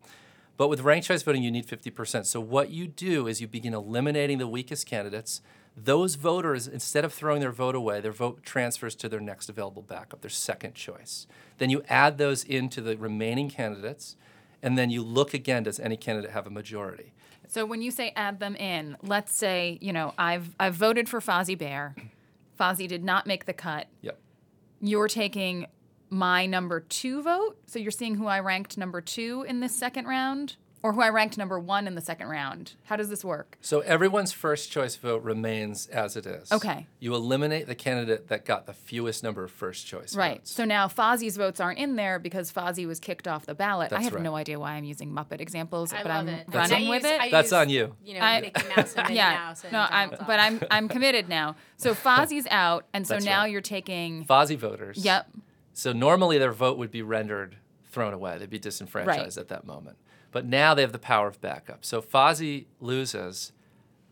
But 0.58 0.70
with 0.70 0.82
ranked 0.82 1.08
choice 1.08 1.22
voting, 1.22 1.44
you 1.44 1.52
need 1.52 1.68
50%. 1.68 2.26
So 2.26 2.42
what 2.42 2.72
you 2.72 2.88
do 2.88 3.28
is 3.28 3.40
you 3.42 3.48
begin 3.48 3.76
eliminating 3.76 4.40
the 4.40 4.48
weakest 4.48 4.88
candidates. 4.88 5.42
those 5.78 6.16
voters, 6.16 6.68
instead 6.68 7.06
of 7.06 7.14
throwing 7.14 7.40
their 7.40 7.52
vote 7.52 7.76
away, 7.76 8.02
their 8.02 8.12
vote 8.12 8.42
transfers 8.42 8.96
to 8.96 9.08
their 9.08 9.20
next 9.20 9.48
available 9.48 9.84
backup, 9.84 10.22
their 10.22 10.30
second 10.30 10.74
choice. 10.74 11.28
Then 11.60 11.70
you 11.70 11.84
add 11.88 12.18
those 12.18 12.44
into 12.44 12.82
the 12.82 12.98
remaining 12.98 13.48
candidates, 13.50 14.16
and 14.64 14.76
then 14.78 14.90
you 14.90 15.04
look 15.04 15.36
again 15.36 15.62
does 15.64 15.80
any 15.80 15.96
candidate 15.96 16.32
have 16.32 16.48
a 16.48 16.50
majority? 16.50 17.14
So 17.48 17.66
when 17.66 17.82
you 17.84 17.92
say 17.92 18.12
add 18.16 18.40
them 18.40 18.56
in, 18.56 18.98
let's 19.04 19.34
say, 19.36 19.78
you 19.80 19.94
know, 19.94 20.14
I've 20.18 20.56
I've 20.60 20.74
voted 20.76 21.08
for 21.08 21.22
Fozzie 21.22 21.58
Bear. 21.58 21.96
Fozzie 22.58 22.88
did 22.88 23.04
not 23.04 23.28
make 23.28 23.46
the 23.46 23.54
cut. 23.54 23.88
Yep. 24.02 24.20
You're 24.82 25.08
taking 25.08 25.68
my 26.10 26.46
number 26.46 26.80
two 26.80 27.22
vote. 27.22 27.58
So 27.66 27.80
you're 27.80 27.92
seeing 27.92 28.16
who 28.16 28.28
I 28.28 28.40
ranked 28.40 28.78
number 28.78 29.02
two 29.02 29.46
in 29.48 29.60
this 29.60 29.76
second 29.76 30.06
round, 30.06 30.56
or 30.84 30.94
who 30.94 31.02
I 31.02 31.10
ranked 31.10 31.38
number 31.38 31.60
one 31.60 31.88
in 31.88 31.96
the 31.96 32.02
second 32.02 32.28
round. 32.28 32.74
How 32.86 32.96
does 32.96 33.10
this 33.10 33.26
work? 33.26 33.58
So 33.62 33.80
everyone's 33.82 34.32
first 34.32 34.72
choice 34.72 34.96
vote 34.96 35.24
remains 35.24 35.88
as 35.88 36.16
it 36.16 36.26
is. 36.26 36.52
Okay. 36.52 36.86
You 37.00 37.16
eliminate 37.16 37.66
the 37.68 37.76
candidate 37.76 38.28
that 38.28 38.46
got 38.46 38.68
the 38.68 38.74
fewest 38.74 39.24
number 39.24 39.44
of 39.44 39.52
first 39.52 39.88
choice 39.88 40.16
Right. 40.16 40.38
votes. 40.38 40.52
So 40.54 40.66
now 40.66 40.88
Fozzie's 40.88 41.36
votes 41.36 41.60
aren't 41.60 41.80
in 41.80 41.96
there 41.96 42.20
because 42.20 42.52
Fozzie 42.52 42.86
was 42.88 43.00
kicked 43.00 43.28
off 43.28 43.46
the 43.48 43.56
ballot. 43.56 43.92
I 43.92 44.02
have 44.02 44.14
right. 44.14 44.24
no 44.24 44.36
idea 44.36 44.60
why 44.60 44.74
I'm 44.74 44.84
using 44.84 45.12
Muppet 45.12 45.42
examples, 45.42 45.92
I 45.94 46.04
but 46.04 46.10
love 46.10 46.18
I'm 46.20 46.30
it. 46.30 46.48
running 46.54 46.88
I 46.88 46.90
with 46.90 47.06
it. 47.06 47.22
I 47.22 47.30
That's 47.32 47.48
use, 47.48 47.54
on 47.54 47.70
you. 47.70 47.96
You 48.06 48.14
know, 48.16 48.20
I- 48.22 48.42
Mickey 48.42 48.68
Mouse 48.76 48.94
and 48.96 49.04
Minnie 49.08 49.16
yeah. 49.16 49.34
Mouse. 49.34 49.64
And 49.64 49.74
no, 49.74 49.80
I'm, 49.90 50.10
Donald 50.12 50.28
but 50.28 50.38
Duck. 50.38 50.46
I'm 50.46 50.60
I'm 50.72 50.88
committed 50.90 51.28
now. 51.28 51.56
So 51.78 51.94
Fozzie's 51.96 52.48
out, 52.52 52.86
and 52.94 53.06
so 53.08 53.16
That's 53.16 53.26
now 53.26 53.42
right. 53.42 53.52
you're 53.52 53.62
taking. 53.62 54.26
Fozzie 54.26 54.58
voters. 54.58 54.98
Yep. 55.04 55.28
So 55.74 55.92
normally 55.92 56.38
their 56.38 56.52
vote 56.52 56.78
would 56.78 56.92
be 56.92 57.02
rendered 57.02 57.58
thrown 57.92 58.14
away. 58.14 58.38
They'd 58.38 58.50
be 58.50 58.60
disenfranchised 58.60 59.38
Right. 59.38 59.42
at 59.42 59.48
that 59.50 59.66
moment. 59.66 59.98
But 60.32 60.46
now 60.46 60.74
they 60.74 60.82
have 60.82 60.92
the 60.92 61.00
power 61.00 61.28
of 61.28 61.42
backup. 61.42 61.86
So 61.86 62.02
Fozzie 62.02 62.66
loses. 62.80 63.54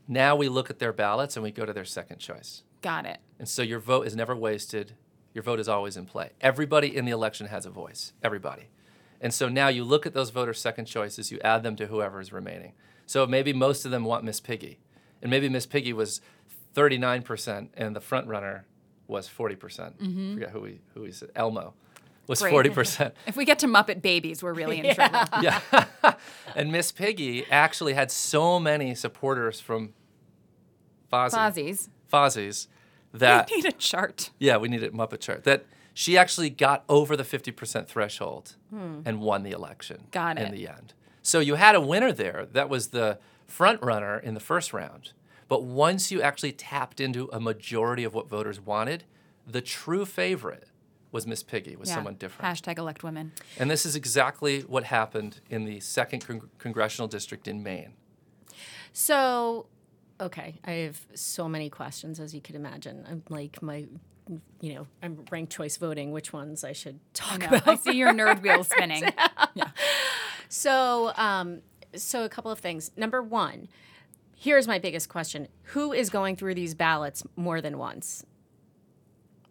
Now 0.07 0.35
we 0.35 0.49
look 0.49 0.69
at 0.69 0.79
their 0.79 0.93
ballots 0.93 1.35
and 1.35 1.43
we 1.43 1.51
go 1.51 1.65
to 1.65 1.73
their 1.73 1.85
second 1.85 2.19
choice. 2.19 2.63
Got 2.81 3.05
it. 3.05 3.19
And 3.39 3.49
so 3.49 3.61
your 3.61 3.79
vote 3.79 4.07
is 4.07 4.15
never 4.15 4.35
wasted. 4.35 4.93
Your 5.33 5.43
vote 5.43 5.59
is 5.59 5.67
always 5.67 5.97
in 5.97 6.05
play. 6.05 6.31
Everybody 6.39 6.95
in 6.95 7.05
the 7.05 7.11
election 7.11 7.47
has 7.47 7.65
a 7.65 7.69
voice. 7.69 8.13
Everybody. 8.23 8.69
And 9.19 9.33
so 9.33 9.49
now 9.49 9.67
you 9.67 9.83
look 9.83 10.05
at 10.05 10.13
those 10.13 10.29
voters' 10.29 10.59
second 10.59 10.85
choices, 10.85 11.31
you 11.31 11.39
add 11.43 11.63
them 11.63 11.75
to 11.77 11.87
whoever 11.87 12.19
is 12.21 12.31
remaining. 12.31 12.73
So 13.05 13.25
maybe 13.25 13.53
most 13.53 13.85
of 13.85 13.91
them 13.91 14.03
want 14.03 14.23
Miss 14.23 14.39
Piggy. 14.39 14.79
And 15.21 15.31
maybe 15.31 15.49
Miss 15.49 15.65
Piggy 15.65 15.93
was 15.93 16.21
39% 16.75 17.69
and 17.75 17.95
the 17.95 18.01
front 18.01 18.27
runner 18.27 18.65
was 19.07 19.27
40%. 19.27 19.79
I 19.79 20.03
mm-hmm. 20.03 20.33
forget 20.33 20.49
who 20.51 20.61
we 20.61 20.81
who 20.93 21.01
we 21.01 21.11
said. 21.11 21.29
Elmo 21.35 21.73
was 22.27 22.41
40%. 22.41 23.11
If 23.27 23.35
we 23.35 23.45
get 23.45 23.59
to 23.59 23.67
Muppet 23.67 24.01
Babies, 24.01 24.41
we're 24.43 24.53
really 24.53 24.79
in 24.79 24.95
trouble. 24.95 25.19
yeah. 25.41 25.61
and 26.55 26.71
Miss 26.71 26.91
Piggy 26.91 27.45
actually 27.51 27.93
had 27.93 28.11
so 28.11 28.59
many 28.59 28.95
supporters 28.95 29.59
from 29.59 29.93
Fozzie, 31.11 31.31
Fozzie's. 31.37 31.89
Fozzie's 32.11 32.67
that 33.13 33.49
we 33.49 33.57
need 33.57 33.65
a 33.65 33.71
chart. 33.71 34.31
yeah, 34.39 34.57
we 34.57 34.67
need 34.67 34.83
a 34.83 34.89
Muppet 34.89 35.19
chart. 35.21 35.43
That 35.45 35.65
she 35.93 36.17
actually 36.17 36.49
got 36.49 36.83
over 36.89 37.15
the 37.15 37.23
50% 37.23 37.87
threshold 37.87 38.55
and 39.05 39.21
won 39.21 39.43
the 39.43 39.51
election 39.51 39.97
Hmm. 39.97 40.07
Got 40.11 40.37
in 40.37 40.51
the 40.51 40.67
end. 40.67 40.93
So 41.21 41.39
you 41.39 41.55
had 41.55 41.75
a 41.75 41.81
winner 41.81 42.11
there. 42.11 42.47
That 42.51 42.67
was 42.69 42.89
the 42.89 43.19
front 43.47 43.81
runner 43.81 44.19
in 44.19 44.33
the 44.33 44.39
first 44.41 44.73
round. 44.73 45.13
But 45.47 45.63
once 45.63 46.11
you 46.11 46.21
actually 46.21 46.51
tapped 46.51 46.99
into 46.99 47.29
a 47.31 47.39
majority 47.39 48.03
of 48.03 48.13
what 48.13 48.27
voters 48.27 48.59
wanted, 48.59 49.05
the 49.47 49.61
true 49.61 50.05
favorite 50.05 50.67
was 51.15 51.25
Miss 51.25 51.41
Piggy, 51.41 51.75
was 51.75 51.89
Yeah. 51.89 51.95
someone 51.95 52.15
different. 52.15 52.53
Hashtag 52.55 52.77
elect 52.77 53.01
women. 53.03 53.31
And 53.57 53.71
this 53.71 53.85
is 53.85 53.95
exactly 53.95 54.61
what 54.61 54.83
happened 54.83 55.39
in 55.49 55.65
the 55.65 55.79
second 55.79 56.27
con- 56.27 56.49
congressional 56.59 57.07
district 57.07 57.47
in 57.47 57.63
Maine. 57.63 57.93
So, 58.93 59.65
okay, 60.19 60.59
I 60.65 60.71
have 60.71 60.99
so 61.15 61.47
many 61.49 61.69
questions 61.69 62.19
as 62.19 62.35
you 62.35 62.41
could 62.41 62.55
imagine. 62.55 63.05
I'm 63.09 63.23
like 63.29 63.61
my, 63.61 63.85
you 64.61 64.73
know, 64.75 64.87
I'm 65.01 65.25
ranked 65.31 65.51
choice 65.53 65.77
voting. 65.77 66.11
Which 66.11 66.33
ones 66.33 66.63
I 66.63 66.73
should 66.73 66.99
talk 67.13 67.39
No, 67.39 67.47
about? 67.47 67.67
I 67.67 67.75
see 67.75 67.93
your 67.97 68.11
nerd 68.13 68.41
wheel 68.41 68.63
spinning. 68.73 69.03
So, 70.49 71.11
um, 71.15 71.61
so 71.95 72.23
a 72.23 72.29
couple 72.29 72.51
of 72.51 72.59
things. 72.59 72.91
Number 72.95 73.21
one, 73.21 73.67
here's 74.35 74.67
my 74.67 74.79
biggest 74.79 75.09
question: 75.09 75.47
Who 75.73 75.91
is 75.93 76.09
going 76.09 76.35
through 76.35 76.55
these 76.55 76.73
ballots 76.75 77.23
more 77.35 77.61
than 77.61 77.77
once? 77.77 78.25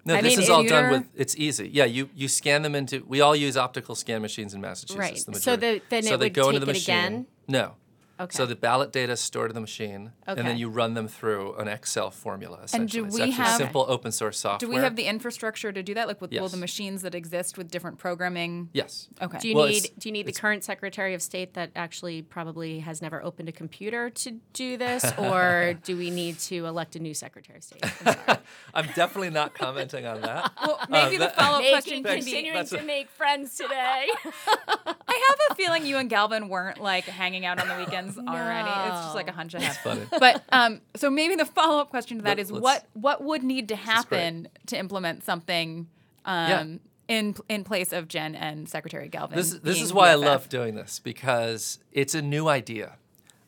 No, 0.07 0.15
I 0.17 0.21
this 0.21 0.37
mean, 0.37 0.43
is 0.45 0.51
all 0.51 0.65
done 0.65 0.91
with. 0.91 1.05
It's 1.15 1.35
easy. 1.37 1.69
Yeah, 1.73 1.85
you 1.87 2.11
you 2.15 2.29
scan 2.29 2.63
them 2.63 2.75
into. 2.75 3.05
We 3.07 3.21
all 3.23 3.35
use 3.35 3.57
optical 3.57 3.95
scan 3.95 4.21
machines 4.23 4.53
in 4.55 4.61
Massachusetts. 4.61 4.99
Right. 4.99 5.35
The 5.35 5.41
So 5.41 5.57
the- 5.57 5.81
then 5.89 6.03
so 6.03 6.15
it 6.15 6.19
they 6.19 6.27
would 6.27 6.35
go 6.35 6.49
into 6.51 6.61
take 6.61 6.67
the 6.67 6.71
it 6.71 6.75
machine. 6.75 6.95
again? 6.95 7.27
No. 7.49 7.75
Okay. 8.21 8.37
So 8.37 8.47
the 8.47 8.55
ballot 8.55 8.93
data 8.93 9.13
is 9.15 9.21
stored 9.21 9.51
in 9.51 9.55
the 9.57 9.61
machine, 9.61 10.13
and 10.27 10.39
then 10.39 10.57
you 10.57 10.69
run 10.69 10.95
them 10.95 11.09
through 11.09 11.55
an 11.57 11.67
Excel 11.67 12.11
formula. 12.13 12.61
And 12.73 12.89
do 12.89 13.05
Essentially, 13.05 13.07
it's 13.07 13.15
we 13.15 13.23
actually 13.23 13.33
have- 13.45 13.57
simple 13.57 13.85
open 13.89 14.13
source 14.13 14.39
software. 14.39 14.59
Do 14.69 14.73
we 14.75 14.81
have 14.81 14.95
the 14.97 15.05
infrastructure 15.05 15.73
to 15.73 15.83
do 15.83 15.95
that? 15.95 16.07
Like 16.07 16.21
with 16.21 16.37
all 16.39 16.49
the 16.49 16.57
machines 16.57 17.03
that 17.03 17.15
exist 17.15 17.59
with 17.59 17.71
different 17.71 17.99
programming? 17.99 18.69
Yes. 18.73 19.09
Okay. 19.21 19.39
Do 19.39 19.49
you 19.49 19.57
Well, 19.57 19.67
need 19.67 19.91
Do 19.99 20.09
you 20.09 20.13
need 20.13 20.27
the 20.27 20.33
current 20.33 20.63
Secretary 20.63 21.13
of 21.15 21.23
State 21.23 21.55
that 21.55 21.71
actually 21.75 22.23
probably 22.23 22.79
has 22.81 23.03
never 23.03 23.23
opened 23.23 23.49
a 23.49 23.53
computer 23.53 24.11
to 24.11 24.39
do 24.53 24.77
this, 24.85 25.05
or 25.19 25.75
do 25.83 25.97
we 25.97 26.11
need 26.11 26.39
to 26.41 26.67
elect 26.67 26.95
a 26.97 27.01
new 27.01 27.15
Secretary 27.15 27.59
of 27.59 27.65
State? 27.65 27.85
I'm. 28.07 28.39
I'm 28.75 28.87
definitely 28.95 29.31
not 29.31 29.55
commenting 29.55 30.07
on 30.07 30.21
that. 30.23 30.53
Well, 30.65 30.81
maybe 30.89 31.17
um, 31.17 31.21
the 31.23 31.29
follow 31.31 31.59
up 31.59 31.69
question 31.71 32.03
can 32.03 32.15
be 32.19 32.23
continuing 32.23 32.65
to 32.67 32.81
a- 32.81 32.83
make 32.85 33.09
friends 33.11 33.57
today. 33.57 34.07
I 34.27 34.87
have 34.87 35.39
a 35.51 35.55
feeling 35.55 35.85
you 35.87 35.97
and 35.99 36.09
Galvin 36.09 36.49
weren't 36.49 36.81
like 36.81 37.05
hanging 37.05 37.45
out 37.45 37.61
on 37.61 37.69
the 37.69 37.75
weekends 38.07 38.29
already. 38.29 38.69
It's 38.69 39.05
just 39.05 39.15
like 39.15 39.29
a 39.29 39.33
hunch 39.33 39.55
I 39.55 39.61
have. 39.61 39.77
funny. 39.79 40.03
But 40.19 40.43
um, 40.51 40.81
so 40.97 41.11
maybe 41.11 41.35
the 41.35 41.45
follow 41.47 41.81
up 41.81 41.91
question 41.91 42.19
to 42.19 42.25
that 42.25 42.31
Let- 42.31 42.39
is 42.39 42.53
what 42.53 42.87
what 42.95 43.23
would 43.23 43.43
need 43.43 43.69
to 43.69 43.77
happen 43.77 44.49
to 44.67 44.79
implement 44.79 45.25
something 45.25 45.89
um, 46.25 46.81
in 47.09 47.35
in 47.49 47.65
place 47.65 47.93
of 47.93 48.09
Jen 48.09 48.35
and 48.35 48.69
Secretary 48.69 49.09
Galvin? 49.09 49.37
This, 49.37 49.53
this 49.53 49.81
is 49.81 49.93
why 49.93 50.11
I 50.11 50.15
love 50.15 50.49
doing 50.49 50.75
this 50.75 50.99
because 50.99 51.79
it's 51.93 52.15
a 52.15 52.23
new 52.23 52.49
idea 52.49 52.97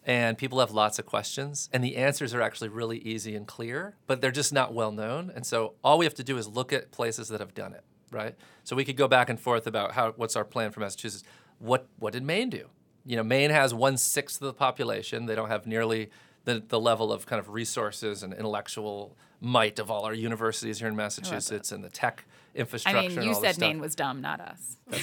and 0.05 0.38
people 0.38 0.61
have 0.61 0.71
lots 0.71 0.99
of 0.99 1.07
questions 1.07 1.69
and 1.73 1.83
the 1.83 1.97
answers 1.97 2.33
are 2.33 2.40
actually 2.40 2.69
really 2.69 2.99
easy 2.99 3.35
and 3.35 3.47
clear, 3.47 3.97
but 4.07 4.21
they're 4.21 4.31
just 4.31 4.53
not 4.53 4.73
well 4.73 4.92
known. 4.92 5.33
And 5.35 5.45
so 5.45 5.75
all 5.83 5.99
we 5.99 6.05
have 6.05 6.14
to 6.14 6.25
do 6.25 6.38
is 6.38 6.47
look 6.47 6.73
at 6.73 6.92
places 6.92 7.29
that 7.29 7.40
have 7.40 7.55
done 7.55 7.73
it, 7.73 7.83
right? 8.12 8.35
So 8.62 8.77
we 8.77 8.85
could 8.85 8.97
go 8.97 9.09
back 9.09 9.29
and 9.31 9.40
forth 9.40 9.66
about 9.66 9.92
how 9.92 10.12
what's 10.12 10.37
our 10.37 10.45
plan 10.45 10.71
for 10.71 10.81
Massachusetts. 10.81 11.25
What 11.59 11.87
what 11.99 12.12
did 12.12 12.23
Maine 12.23 12.51
do? 12.51 12.69
You 13.07 13.16
know, 13.16 13.23
Maine 13.23 13.51
has 13.51 13.73
one 13.73 13.97
sixth 13.97 14.40
of 14.42 14.47
the 14.47 14.53
population. 14.53 15.27
They 15.27 15.35
don't 15.37 15.49
have 15.49 15.66
nearly 15.66 16.11
the, 16.45 16.62
the 16.66 16.81
level 16.81 17.12
of 17.12 17.25
kind 17.27 17.38
of 17.40 17.49
resources 17.51 18.23
and 18.23 18.33
intellectual 18.35 19.16
might 19.40 19.79
of 19.79 19.90
all 19.90 20.05
our 20.05 20.14
universities 20.14 20.79
here 20.81 20.88
in 20.88 20.97
Massachusetts 20.97 21.71
and 21.73 21.85
the 21.85 21.88
tech 21.90 22.25
infrastructure. 22.55 22.99
I 22.99 23.09
mean, 23.09 23.23
you 23.23 23.35
said. 23.35 23.59
Maine 23.59 23.81
was 23.81 23.95
dumb, 23.95 24.21
not 24.21 24.40
us. 24.40 24.77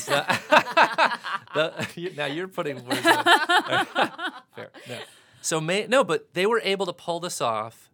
The- 1.54 1.88
you- 1.96 2.12
now 2.18 2.26
you're 2.26 2.48
putting 2.48 2.84
words. 2.84 2.98
in. 2.98 3.04
Fair. 4.56 4.70
No. 4.90 5.00
So 5.42 5.62
Maine, 5.62 5.90
no, 5.90 6.04
but 6.04 6.34
they 6.34 6.46
were 6.46 6.62
able 6.64 6.86
to 6.88 6.94
pull 6.94 7.20
this 7.20 7.42
off 7.42 7.90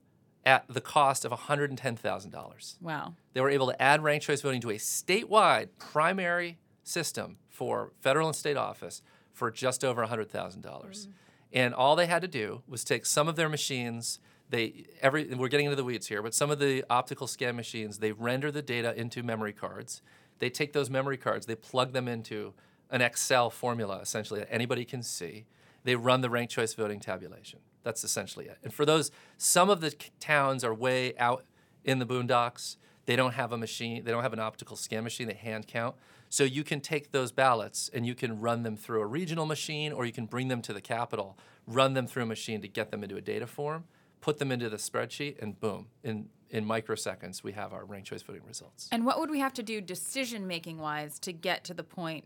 at 0.45 0.65
the 0.69 0.79
cost 0.81 1.25
of 1.25 1.31
$110,000. 1.31 2.75
Wow. 2.81 3.15
They 3.33 3.41
were 3.41 3.49
able 3.49 3.67
to 3.67 3.81
add 3.81 4.01
ranked 4.03 4.25
choice 4.25 4.41
voting 4.41 4.61
to 4.61 4.69
a 4.69 4.75
statewide 4.75 5.69
primary 5.77 6.57
system 6.83 7.37
for 7.49 7.91
federal 7.99 8.27
and 8.27 8.35
state 8.35 8.55
office 8.57 9.01
for 9.39 9.49
just 9.49 9.83
over 9.83 10.05
$100,000. 10.05 10.61
dollars 10.61 11.07
mm. 11.07 11.13
And 11.51 11.73
all 11.73 11.95
they 11.95 12.05
had 12.05 12.21
to 12.21 12.27
do 12.27 12.61
was 12.67 12.83
take 12.83 13.07
some 13.07 13.27
of 13.27 13.35
their 13.35 13.49
machines. 13.49 14.19
They 14.51 14.85
every 15.01 15.33
we're 15.33 15.47
getting 15.47 15.65
into 15.65 15.75
the 15.75 15.83
weeds 15.83 16.05
here, 16.05 16.21
but 16.21 16.35
some 16.35 16.51
of 16.51 16.59
the 16.59 16.83
optical 16.91 17.25
scan 17.25 17.55
machines 17.55 17.97
they 17.97 18.11
render 18.11 18.51
the 18.51 18.61
data 18.61 18.93
into 18.95 19.23
memory 19.23 19.53
cards. 19.53 20.03
They 20.37 20.51
take 20.51 20.73
those 20.73 20.91
memory 20.91 21.17
cards, 21.17 21.47
they 21.47 21.55
plug 21.55 21.93
them 21.93 22.07
into 22.07 22.53
an 22.91 23.01
Excel 23.01 23.49
formula 23.49 23.99
essentially 23.99 24.41
that 24.41 24.53
anybody 24.53 24.85
can 24.85 25.01
see. 25.01 25.45
They 25.85 25.95
run 25.95 26.21
the 26.21 26.29
ranked 26.29 26.53
choice 26.53 26.75
voting 26.75 26.99
tabulation. 26.99 27.59
That's 27.83 28.03
essentially 28.03 28.45
it. 28.45 28.57
And 28.63 28.71
for 28.71 28.85
those, 28.85 29.09
some 29.37 29.71
of 29.71 29.81
the 29.81 29.91
towns 30.19 30.63
are 30.63 30.73
way 30.73 31.17
out 31.17 31.45
in 31.83 31.97
the 31.97 32.05
boondocks. 32.05 32.75
They 33.05 33.15
don't 33.15 33.33
have 33.33 33.51
a 33.51 33.57
machine, 33.57 34.03
they 34.03 34.11
don't 34.11 34.23
have 34.23 34.33
an 34.33 34.39
optical 34.39 34.75
scan 34.75 35.03
machine, 35.03 35.27
they 35.27 35.33
hand 35.33 35.67
count. 35.67 35.95
So 36.29 36.43
you 36.43 36.63
can 36.63 36.79
take 36.79 37.11
those 37.11 37.31
ballots 37.31 37.89
and 37.93 38.05
you 38.05 38.13
can 38.13 38.39
run 38.39 38.63
them 38.63 38.77
through 38.77 39.01
a 39.01 39.05
regional 39.05 39.45
machine 39.45 39.91
or 39.91 40.05
you 40.05 40.11
can 40.11 40.27
bring 40.27 40.47
them 40.47 40.61
to 40.61 40.73
the 40.73 40.81
Capitol, 40.81 41.37
run 41.65 41.93
them 41.93 42.05
through 42.05 42.23
a 42.23 42.27
machine 42.27 42.61
to 42.61 42.67
get 42.67 42.91
them 42.91 43.03
into 43.03 43.15
a 43.15 43.21
data 43.21 43.47
form, 43.47 43.85
put 44.21 44.37
them 44.37 44.51
into 44.51 44.69
the 44.69 44.77
spreadsheet, 44.77 45.41
and 45.41 45.59
boom, 45.59 45.87
in, 46.03 46.29
in 46.51 46.65
microseconds, 46.65 47.43
we 47.43 47.53
have 47.53 47.73
our 47.73 47.83
ranked 47.83 48.09
choice 48.09 48.21
voting 48.21 48.43
results. 48.45 48.89
And 48.91 49.05
what 49.05 49.19
would 49.19 49.31
we 49.31 49.39
have 49.39 49.53
to 49.53 49.63
do 49.63 49.81
decision 49.81 50.45
making 50.45 50.77
wise 50.77 51.17
to 51.19 51.33
get 51.33 51.63
to 51.65 51.73
the 51.73 51.83
point 51.83 52.25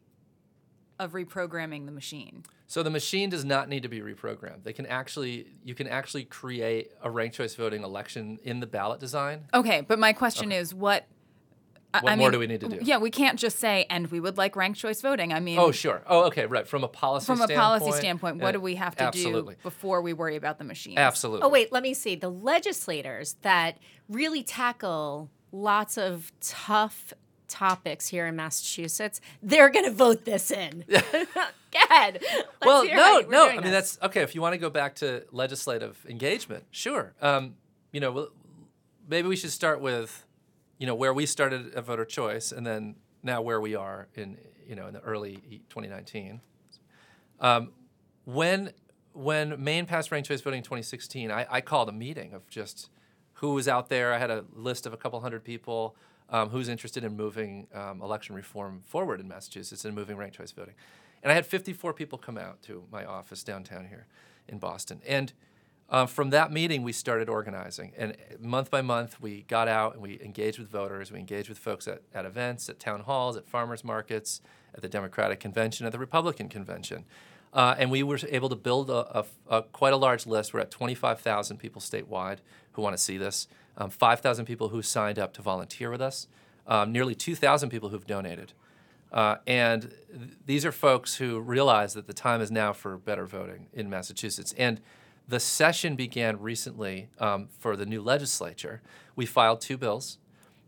of 1.00 1.14
reprogramming 1.14 1.86
the 1.86 1.92
machine? 1.92 2.44
So 2.68 2.84
the 2.84 2.90
machine 2.90 3.30
does 3.30 3.46
not 3.46 3.70
need 3.70 3.84
to 3.84 3.90
be 3.90 4.02
reprogrammed. 4.02 4.64
They 4.64 4.74
can 4.74 4.86
actually, 4.86 5.48
you 5.64 5.76
can 5.76 5.88
actually 5.88 6.26
create 6.26 6.92
a 7.02 7.10
ranked 7.10 7.36
choice 7.36 7.56
voting 7.56 7.84
election 7.84 8.40
in 8.44 8.60
the 8.60 8.68
ballot 8.68 9.00
design. 9.00 9.48
Okay, 9.54 9.82
but 9.82 10.00
my 10.00 10.14
question 10.14 10.52
is 10.52 10.74
what 10.74 11.08
what 12.02 12.12
I 12.12 12.16
more 12.16 12.30
mean, 12.30 12.32
do 12.32 12.40
we 12.40 12.48
need 12.48 12.62
to 12.62 12.70
do? 12.70 12.80
Yeah, 12.82 12.98
we 12.98 13.12
can't 13.12 13.38
just 13.38 13.60
say, 13.60 13.86
and 13.90 14.08
we 14.08 14.20
would 14.20 14.36
like 14.36 14.56
ranked 14.56 14.80
choice 14.80 15.02
voting. 15.02 15.32
I 15.32 15.40
mean, 15.40 15.60
Oh, 15.60 15.72
sure. 15.72 16.02
Oh, 16.08 16.24
okay, 16.26 16.48
right. 16.48 16.68
From 16.68 16.84
a 16.84 16.88
policy 16.88 17.28
from 17.28 17.42
a 17.42 17.44
standpoint, 17.44 17.80
policy 17.82 18.00
standpoint, 18.00 18.38
what 18.38 18.50
uh, 18.50 18.52
do 18.54 18.62
we 18.62 18.76
have 18.76 18.96
to 18.96 19.04
absolutely. 19.04 19.56
do 19.56 19.60
before 19.62 20.02
we 20.02 20.14
worry 20.14 20.36
about 20.36 20.58
the 20.58 20.64
machine? 20.64 20.98
Absolutely. 20.98 21.46
Oh, 21.46 21.50
wait, 21.50 21.72
let 21.72 21.84
me 21.84 21.94
see. 21.94 22.16
The 22.16 22.32
legislators 22.32 23.36
that 23.44 23.78
really 24.10 24.42
tackle 24.42 25.30
lots 25.52 25.98
of 25.98 26.32
tough 26.42 27.14
topics 27.54 28.08
here 28.08 28.26
in 28.26 28.36
Massachusetts, 28.36 29.22
they're 29.44 29.70
going 29.70 29.86
to 29.86 29.92
vote 29.92 30.26
this 30.26 30.50
in. 30.50 30.84
Go 30.90 31.00
ahead. 31.90 32.20
Let's 32.22 32.46
well, 32.66 32.84
no, 32.86 33.22
no. 33.30 33.48
I 33.48 33.54
mean, 33.54 33.62
this. 33.62 33.72
that's 33.72 34.00
okay. 34.02 34.22
If 34.22 34.34
you 34.34 34.42
want 34.42 34.54
to 34.54 34.58
go 34.58 34.72
back 34.72 34.96
to 34.96 35.24
legislative 35.32 36.04
engagement, 36.10 36.66
sure. 36.72 37.14
Um, 37.22 37.56
you 37.92 38.00
know, 38.00 38.30
maybe 39.08 39.28
we 39.28 39.36
should 39.36 39.52
start 39.52 39.82
with, 39.82 40.26
you 40.80 40.88
know, 40.88 40.96
where 40.96 41.14
we 41.14 41.28
started 41.28 41.76
at 41.76 41.86
voter 41.86 42.06
choice, 42.06 42.52
and 42.52 42.66
then 42.66 42.96
now 43.22 43.42
where 43.42 43.62
we 43.62 43.76
are 43.76 44.08
in, 44.16 44.38
you 44.68 44.76
know, 44.76 44.88
in 44.88 44.94
the 44.96 45.02
early 45.02 45.36
2019. 45.70 46.42
Um, 47.40 47.72
when 48.26 48.72
when 49.14 49.64
Maine 49.64 49.86
passed 49.86 50.12
ranked 50.12 50.28
choice 50.28 50.42
voting 50.42 50.60
in 50.60 50.64
2016, 50.64 51.30
I, 51.30 51.46
I 51.50 51.62
called 51.62 51.88
a 51.88 51.92
meeting 51.92 52.34
of 52.34 52.50
just 52.50 52.90
who 53.34 53.54
was 53.54 53.68
out 53.68 53.90
there. 53.90 54.12
I 54.12 54.18
had 54.18 54.32
a 54.32 54.44
list 54.56 54.88
of 54.88 54.94
a 54.94 54.98
couple 54.98 55.20
hundred 55.22 55.44
people 55.44 55.96
um, 56.30 56.50
who's 56.50 56.70
interested 56.70 57.04
in 57.04 57.16
moving 57.16 57.68
um, 57.74 58.02
election 58.02 58.36
reform 58.36 58.82
forward 58.86 59.20
in 59.20 59.28
Massachusetts 59.28 59.86
and 59.86 59.96
moving 59.96 60.18
ranked 60.18 60.38
choice 60.38 60.52
voting. 60.52 60.76
And 61.22 61.32
I 61.32 61.36
had 61.36 61.46
54 61.46 61.94
people 61.94 62.18
come 62.18 62.38
out 62.38 62.62
to 62.64 62.84
my 62.92 63.06
office 63.06 63.44
downtown 63.44 63.86
here 63.86 64.08
in 64.48 64.60
Boston. 64.60 65.02
And 65.08 65.32
uh, 65.90 66.06
from 66.06 66.32
that 66.32 66.52
meeting, 66.52 66.84
we 66.84 66.92
started 66.92 67.30
organizing. 67.30 67.94
And 67.98 68.16
month 68.40 68.72
by 68.72 68.82
month, 68.82 69.22
we 69.22 69.44
got 69.44 69.68
out 69.68 69.94
and 69.94 70.02
we 70.02 70.20
engaged 70.22 70.60
with 70.60 70.70
voters. 70.70 71.12
We 71.12 71.20
engaged 71.20 71.50
with 71.50 71.60
folks 71.60 71.88
at, 71.88 72.02
at 72.14 72.26
events, 72.26 72.68
at 72.68 72.80
town 72.80 73.02
halls, 73.02 73.38
at 73.38 73.48
farmers 73.48 73.84
markets, 73.84 74.42
at 74.74 74.82
the 74.82 74.90
Democratic 74.90 75.40
convention, 75.40 75.86
at 75.86 75.92
the 75.92 76.00
Republican 76.00 76.50
convention. 76.50 77.06
Uh, 77.54 77.76
and 77.78 77.92
we 77.92 78.02
were 78.02 78.20
able 78.30 78.50
to 78.50 78.56
build 78.56 78.90
a, 78.90 79.20
a, 79.20 79.26
a 79.48 79.62
quite 79.62 79.94
a 79.94 79.98
large 79.98 80.26
list. 80.26 80.54
We're 80.54 80.62
at 80.62 80.72
25,000 80.72 81.58
people 81.58 81.82
statewide 81.82 82.40
who 82.72 82.82
want 82.82 82.98
to 82.98 83.02
see 83.02 83.18
this, 83.18 83.48
um, 83.78 83.90
5,000 83.90 84.46
people 84.46 84.70
who 84.70 84.82
signed 84.82 85.20
up 85.20 85.34
to 85.34 85.42
volunteer 85.42 85.90
with 85.90 86.02
us, 86.02 86.28
um, 86.68 86.92
nearly 86.92 87.16
2,000 87.16 87.70
people 87.70 87.90
who've 87.90 88.06
donated. 88.06 88.54
Uh, 89.12 89.36
and 89.46 89.94
th- 90.12 90.32
these 90.46 90.66
are 90.66 90.72
folks 90.72 91.16
who 91.16 91.40
realize 91.40 91.94
that 91.94 92.08
the 92.08 92.14
time 92.14 92.42
is 92.42 92.52
now 92.52 92.74
for 92.74 92.98
better 92.98 93.26
voting 93.26 93.68
in 93.74 93.90
Massachusetts. 93.90 94.54
And 94.58 94.82
the 95.28 95.40
session 95.40 95.96
began 95.96 96.40
recently 96.40 97.10
um, 97.20 97.48
for 97.60 97.76
the 97.76 97.86
new 97.86 98.02
legislature. 98.02 98.82
We 99.16 99.26
filed 99.26 99.62
two 99.62 99.78
bills. 99.78 100.18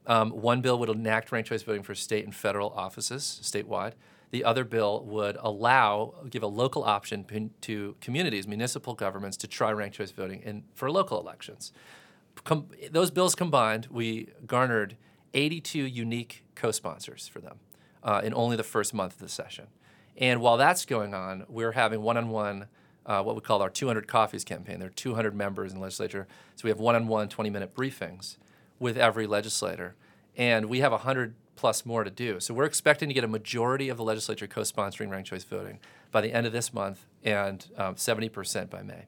Um, 0.08 0.30
one 0.30 0.62
bill 0.62 0.78
would 0.80 0.89
enact 0.89 1.32
ranked 1.32 1.50
choice 1.50 1.63
voting 1.63 1.84
for 1.84 1.96
state 1.96 2.24
and 2.26 2.36
federal 2.36 2.70
offices 2.70 3.39
statewide. 3.44 3.94
The 4.32 4.44
other 4.44 4.63
bill 4.63 5.04
would 5.06 5.38
allow, 5.39 6.13
give 6.30 6.44
a 6.44 6.48
local 6.48 6.84
option 6.84 7.26
to 7.62 7.96
communities, 8.02 8.48
municipal 8.48 8.94
governments, 8.94 9.38
to 9.38 9.48
try 9.48 9.72
ranked 9.72 9.98
choice 9.98 10.12
voting 10.12 10.41
in, 10.41 10.63
for 10.74 10.91
local 10.91 11.20
elections. 11.20 11.72
Com- 12.43 12.67
those 12.91 13.12
bills 13.12 13.36
combined, 13.36 13.88
we 13.89 14.30
garnered 14.45 14.98
82 15.34 15.80
unique 15.80 16.43
co 16.56 16.71
sponsors 16.71 17.28
for 17.28 17.39
them 17.39 17.60
uh, 18.04 18.21
in 18.24 18.34
only 18.34 18.56
the 18.56 18.63
first 18.63 18.93
month 18.93 19.13
of 19.13 19.19
the 19.19 19.30
session. 19.30 19.67
And 20.17 20.41
while 20.41 20.58
that's 20.58 20.86
going 20.86 21.13
on, 21.13 21.45
we're 21.50 21.74
having 21.74 22.02
one 22.02 22.17
on 22.17 22.30
one, 22.30 22.67
what 23.06 23.36
we 23.36 23.41
call 23.41 23.62
our 23.62 23.69
200 23.69 24.08
Coffees 24.08 24.43
campaign. 24.43 24.80
There 24.80 24.88
are 24.88 24.93
200 24.93 25.36
members 25.36 25.71
in 25.71 25.78
the 25.78 25.82
legislature. 25.82 26.28
So 26.56 26.62
we 26.63 26.69
have 26.69 26.80
one 26.80 26.95
on 26.95 27.08
one 27.08 27.28
20 27.28 27.50
minute 27.50 27.76
briefings 27.76 28.38
with 28.80 28.98
every 28.98 29.28
legislator. 29.28 29.95
And 30.38 30.67
we 30.67 30.80
have 30.80 30.91
100 30.91 31.36
plus 31.56 31.86
more 31.86 32.04
to 32.04 32.10
do. 32.10 32.39
So 32.39 32.54
we're 32.54 32.65
expecting 32.65 33.10
to 33.10 33.13
get 33.13 33.24
a 33.24 33.28
majority 33.28 33.89
of 33.89 33.98
the 33.98 34.04
legislature 34.04 34.48
co 34.48 34.62
sponsoring 34.62 35.10
ranked 35.10 35.30
choice 35.30 35.43
voting 35.43 35.80
by 36.12 36.21
the 36.21 36.32
end 36.32 36.45
of 36.45 36.54
this 36.54 36.74
month 36.74 37.06
and 37.24 37.65
um, 37.78 37.95
70% 37.95 38.69
by 38.69 38.82
May. 38.82 39.06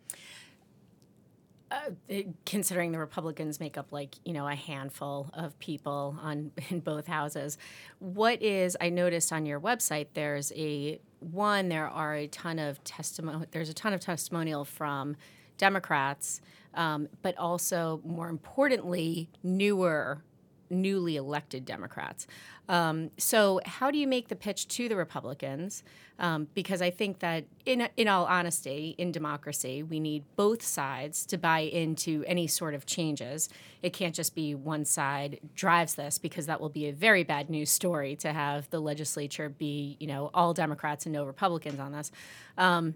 It- 2.08 2.28
considering 2.46 2.92
the 2.92 3.00
Republicans 3.00 3.60
make 3.60 3.78
up 3.78 3.92
like 3.92 4.16
you 4.24 4.34
know 4.34 4.48
a 4.48 4.56
handful 4.56 5.30
of 5.34 5.58
people 5.60 6.18
on 6.22 6.52
in 6.70 6.80
both 6.80 7.08
houses, 7.08 7.58
what 8.00 8.42
is 8.42 8.78
I 8.80 8.90
noticed 8.90 9.32
on 9.34 9.46
your 9.46 9.60
website 9.60 10.08
there's 10.14 10.52
a 10.56 11.00
one 11.20 11.70
there 11.70 11.88
are 11.88 12.14
a 12.16 12.28
ton 12.28 12.60
of 12.60 12.84
testimony 12.84 13.46
there's 13.52 13.70
a 13.70 13.74
ton 13.74 13.94
of 13.94 14.00
testimonial 14.00 14.66
from 14.66 15.16
Democrats, 15.58 16.40
um, 16.76 17.10
but 17.22 17.38
also 17.38 18.00
more 18.06 18.30
importantly 18.30 19.28
newer 19.44 20.22
newly 20.70 21.16
elected 21.16 21.66
Democrats. 21.66 22.28
Um, 22.70 23.12
so, 23.18 23.62
how 23.66 23.92
do 23.92 23.98
you 23.98 24.08
make 24.08 24.28
the 24.28 24.36
pitch 24.36 24.68
to 24.70 24.90
the 24.90 24.96
Republicans? 24.96 25.84
Um, 26.20 26.48
because 26.54 26.82
I 26.82 26.90
think 26.90 27.20
that, 27.20 27.46
in, 27.66 27.88
in 27.96 28.08
all 28.08 28.26
honesty, 28.26 28.96
in 28.98 29.12
democracy, 29.12 29.84
we 29.84 30.00
need 30.00 30.24
both 30.36 30.64
sides 30.64 31.26
to 31.28 31.38
buy 31.38 31.60
into 31.60 32.24
any 32.28 32.48
sort 32.48 32.74
of 32.74 32.86
changes. 32.86 33.50
It 33.82 33.94
can't 33.94 34.16
just 34.16 34.36
be 34.36 34.54
one 34.56 34.84
side 34.84 35.40
drives 35.56 35.96
this, 35.96 36.18
because 36.18 36.48
that 36.48 36.60
will 36.60 36.70
be 36.70 36.88
a 36.88 36.94
very 36.94 37.24
bad 37.24 37.50
news 37.50 37.70
story 37.70 38.16
to 38.18 38.34
have 38.34 38.70
the 38.70 38.80
legislature 38.80 39.48
be, 39.48 39.96
you 40.00 40.08
know, 40.08 40.30
all 40.34 40.54
Democrats 40.54 41.06
and 41.06 41.14
no 41.14 41.24
Republicans 41.24 41.80
on 41.80 41.92
this. 41.92 42.12
Um, 42.58 42.96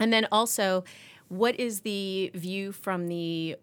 and 0.00 0.12
then 0.12 0.26
also, 0.32 0.84
what 1.28 1.58
is 1.58 1.80
the 1.80 2.30
view 2.34 2.72
from 2.72 3.08
the 3.08 3.56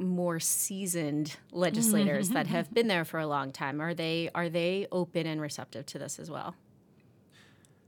more 0.00 0.40
seasoned 0.40 1.36
legislators 1.52 2.30
that 2.30 2.46
have 2.46 2.72
been 2.72 2.88
there 2.88 3.04
for 3.04 3.18
a 3.18 3.26
long 3.26 3.52
time? 3.52 3.80
Are 3.80 3.94
they 3.94 4.30
are 4.34 4.48
they 4.48 4.86
open 4.92 5.26
and 5.26 5.40
receptive 5.40 5.86
to 5.86 5.98
this 5.98 6.18
as 6.18 6.30
well? 6.30 6.54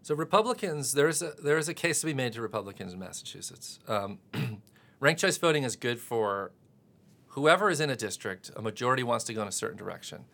So 0.03 0.15
Republicans, 0.15 0.93
there's 0.93 1.23
a 1.23 1.33
there's 1.43 1.69
a 1.69 1.75
case 1.75 2.01
to 2.01 2.07
be 2.07 2.15
made 2.15 2.33
to 2.35 2.43
Republicans 2.43 2.93
in 2.93 2.99
Massachusetts. 2.99 3.79
Um, 3.87 4.19
ranked 5.01 5.21
choice 5.21 5.37
voting 5.37 5.65
is 5.65 5.77
good 5.77 6.01
for 6.01 6.53
whoever 7.29 7.71
is 7.71 7.81
in 7.81 7.91
a 7.91 7.97
district. 7.97 8.51
A 8.57 8.63
majority 8.63 9.03
wants 9.03 9.25
to 9.27 9.35
go 9.35 9.43
in 9.43 9.49
a 9.49 9.53
certain 9.53 9.77
direction. 9.77 10.25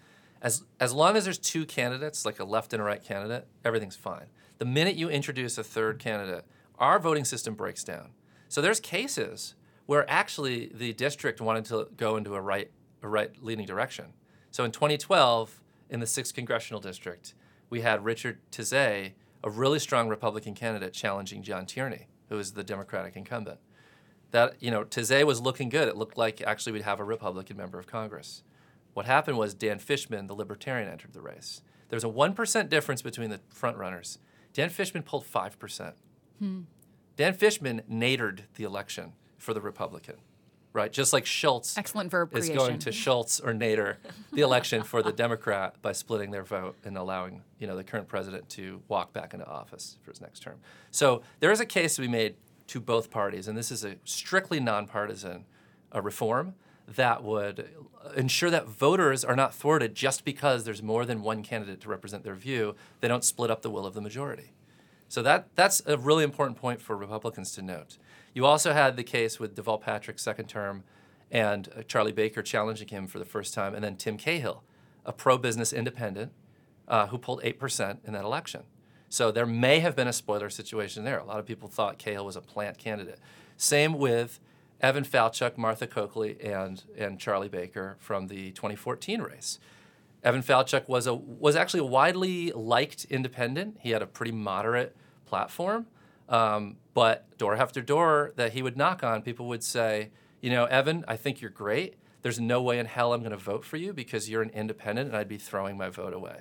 As 0.41 0.65
as 0.79 0.93
long 0.93 1.17
as 1.17 1.25
there's 1.25 1.39
two 1.39 1.67
candidates, 1.67 2.25
like 2.25 2.39
a 2.39 2.45
left 2.45 2.73
and 2.73 2.81
a 2.81 2.85
right 2.85 3.03
candidate, 3.03 3.47
everything's 3.65 3.97
fine. 3.97 4.27
The 4.59 4.65
minute 4.65 4.95
you 4.95 5.09
introduce 5.11 5.59
a 5.59 5.65
third 5.65 5.99
candidate, 5.99 6.45
our 6.79 6.99
voting 6.99 7.25
system 7.25 7.55
breaks 7.55 7.83
down. 7.83 8.11
So 8.49 8.61
there's 8.63 8.81
cases 8.81 9.55
where 9.87 10.09
actually 10.11 10.71
the 10.75 10.93
district 10.93 11.41
wanted 11.41 11.65
to 11.67 11.89
go 11.97 12.17
into 12.17 12.35
a 12.35 12.41
right 12.41 12.71
a 13.03 13.09
right 13.09 13.31
leaning 13.43 13.67
direction. 13.67 14.07
So 14.51 14.65
in 14.65 14.73
2012, 14.73 15.63
in 15.91 16.01
the 16.01 16.07
sixth 16.07 16.35
congressional 16.35 16.81
district, 16.81 17.35
we 17.71 17.83
had 17.83 18.05
Richard 18.05 18.39
Tisei, 18.51 19.13
a 19.45 19.51
really 19.51 19.79
strong 19.79 20.09
Republican 20.09 20.55
candidate, 20.55 20.93
challenging 20.93 21.43
John 21.43 21.67
Tierney, 21.67 22.09
who 22.29 22.39
is 22.39 22.53
the 22.53 22.65
Democratic 22.65 23.17
incumbent. 23.17 23.59
That 24.33 24.55
you 24.61 24.71
know, 24.71 24.85
Tisei 24.85 25.25
was 25.25 25.41
looking 25.41 25.69
good. 25.69 25.89
It 25.89 25.97
looked 25.97 26.19
like 26.19 26.43
actually 26.43 26.73
we'd 26.73 26.83
have 26.83 27.01
a 27.01 27.05
Republican 27.05 27.57
member 27.57 27.79
of 27.79 27.87
Congress. 27.87 28.43
What 28.95 29.07
happened 29.07 29.39
was 29.39 29.55
Dan 29.55 29.79
Fishman, 29.79 30.27
the 30.27 30.35
Libertarian, 30.35 30.89
entered 30.89 31.13
the 31.13 31.21
race. 31.21 31.61
There 31.89 31.97
was 31.97 32.05
a 32.05 32.09
one 32.09 32.35
percent 32.35 32.69
difference 32.71 33.03
between 33.03 33.31
the 33.31 33.41
frontrunners. 33.55 34.19
Dan 34.53 34.71
Fishman 34.71 35.05
pulled 35.05 35.27
five 35.27 35.59
percent. 35.59 35.95
Hmm. 36.41 36.63
Dan 37.17 37.35
Fishman 37.35 37.83
nadered 37.89 38.45
the 38.57 38.65
election 38.65 39.13
for 39.39 39.55
the 39.55 39.61
Republican, 39.61 40.17
right? 40.73 40.93
Just 40.93 41.13
like 41.13 41.27
Schultz 41.27 41.77
Excellent 41.77 42.11
verb 42.11 42.37
is 42.37 42.47
creation. 42.47 42.57
going 42.57 42.79
to 42.81 42.93
Schultz 42.93 43.41
or 43.41 43.53
Nader 43.53 43.97
the 44.33 44.43
election 44.43 44.83
for 44.83 45.03
the 45.03 45.13
Democrat 45.13 45.81
by 45.83 45.93
splitting 45.93 46.31
their 46.31 46.45
vote 46.45 46.77
and 46.85 46.97
allowing 46.97 47.43
you 47.59 47.67
know 47.67 47.77
the 47.77 47.85
current 47.85 48.09
president 48.09 48.49
to 48.51 48.83
walk 48.89 49.13
back 49.13 49.35
into 49.35 49.47
office 49.47 49.97
for 50.03 50.11
his 50.11 50.21
next 50.21 50.41
term. 50.41 50.57
So 50.91 51.23
there 51.41 51.51
is 51.51 51.61
a 51.61 51.67
case 51.67 51.97
to 51.97 52.03
be 52.03 52.09
made 52.09 52.37
to 52.69 52.81
both 52.81 53.11
parties, 53.11 53.49
and 53.49 53.57
this 53.57 53.71
is 53.71 53.85
a 53.85 53.97
strictly 54.05 54.61
nonpartisan 54.61 55.45
uh, 55.95 56.03
reform 56.03 56.55
that 56.89 57.23
would 57.25 57.69
ensure 58.17 58.51
that 58.51 58.69
voters 58.69 59.25
are 59.25 59.35
not 59.35 59.55
thwarted 59.55 59.95
just 59.95 60.25
because 60.25 60.65
there's 60.65 60.83
more 60.83 61.05
than 61.05 61.23
one 61.23 61.43
candidate 61.43 61.81
to 61.81 61.89
represent 61.89 62.23
their 62.23 62.35
view. 62.35 62.75
They 63.01 63.09
don't 63.09 63.25
split 63.25 63.51
up 63.51 63.63
the 63.63 63.71
will 63.71 63.87
of 63.87 63.95
the 63.95 64.01
majority. 64.01 64.53
So 65.09 65.23
that 65.23 65.49
that's 65.55 65.83
a 65.87 65.97
really 65.97 66.25
important 66.25 66.59
point 66.59 66.81
for 66.81 66.97
Republicans 66.97 67.53
to 67.53 67.63
note. 67.63 67.99
You 68.37 68.45
also 68.45 68.75
had 68.75 68.99
the 68.99 69.03
case 69.03 69.41
with 69.41 69.57
Deval 69.57 69.81
Patrick's 69.81 70.23
second 70.23 70.47
term 70.47 70.85
and 71.31 71.71
uh, 71.75 71.83
Charlie 71.85 72.13
Baker 72.13 72.43
challenging 72.43 72.89
him 72.89 73.07
for 73.07 73.19
the 73.19 73.25
first 73.25 73.55
time, 73.55 73.75
and 73.75 73.83
then 73.83 73.97
Tim 73.97 74.19
Cahill, 74.19 74.63
a 75.07 75.13
pro-business 75.15 75.73
independent 75.73 76.33
uh, 76.87 77.07
who 77.07 77.17
pulled 77.17 77.41
eight 77.43 77.59
percent 77.59 78.01
in 78.05 78.13
that 78.13 78.25
election. 78.25 78.65
So 79.09 79.31
there 79.31 79.47
may 79.47 79.79
have 79.79 79.97
been 79.97 80.07
a 80.07 80.13
spoiler 80.13 80.51
situation 80.51 81.03
there. 81.05 81.19
A 81.19 81.25
lot 81.25 81.39
of 81.39 81.47
people 81.47 81.67
thought 81.67 81.97
Cahill 81.97 82.27
was 82.27 82.37
a 82.37 82.43
plant 82.43 82.77
candidate. 82.77 83.21
Same 83.57 83.95
with 83.95 84.39
Evan 84.83 85.05
Falchuk, 85.05 85.57
Martha 85.57 85.87
Coakley, 85.87 86.37
and 86.43 86.85
and 86.95 87.19
Charlie 87.19 87.49
Baker 87.49 87.97
from 88.01 88.27
the 88.27 88.51
2014 88.51 89.23
race. 89.23 89.59
Evan 90.23 90.43
Falchuk 90.43 90.89
was 90.89 91.07
a 91.07 91.15
was 91.15 91.57
actually 91.57 91.81
a 91.81 91.85
widely 91.85 92.53
liked 92.53 93.07
independent. 93.07 93.79
He 93.81 93.93
had 93.93 94.03
a 94.03 94.07
pretty 94.07 94.33
moderate 94.33 94.95
platform, 95.25 95.87
um, 96.29 96.77
but 96.95 97.37
door 97.39 97.55
after 97.55 97.81
door 97.81 98.33
that 98.37 98.53
he 98.53 98.63
would 98.63 98.77
knock 98.77 99.05
on, 99.05 99.23
people 99.23 99.47
would 99.49 99.63
say, 99.63 100.11
you 100.41 100.51
know, 100.51 100.65
Evan, 100.67 101.05
I 101.07 101.17
think 101.17 101.41
you're 101.41 101.51
great. 101.51 101.97
there's 102.23 102.41
no 102.41 102.61
way 102.61 102.79
in 102.79 102.87
hell 102.87 103.13
I'm 103.13 103.21
going 103.21 103.31
to 103.31 103.37
vote 103.37 103.65
for 103.65 103.77
you 103.77 103.93
because 103.93 104.29
you're 104.29 104.43
an 104.43 104.51
independent 104.51 105.09
and 105.09 105.17
I'd 105.17 105.29
be 105.29 105.39
throwing 105.39 105.77
my 105.77 105.89
vote 105.91 106.13
away. 106.13 106.41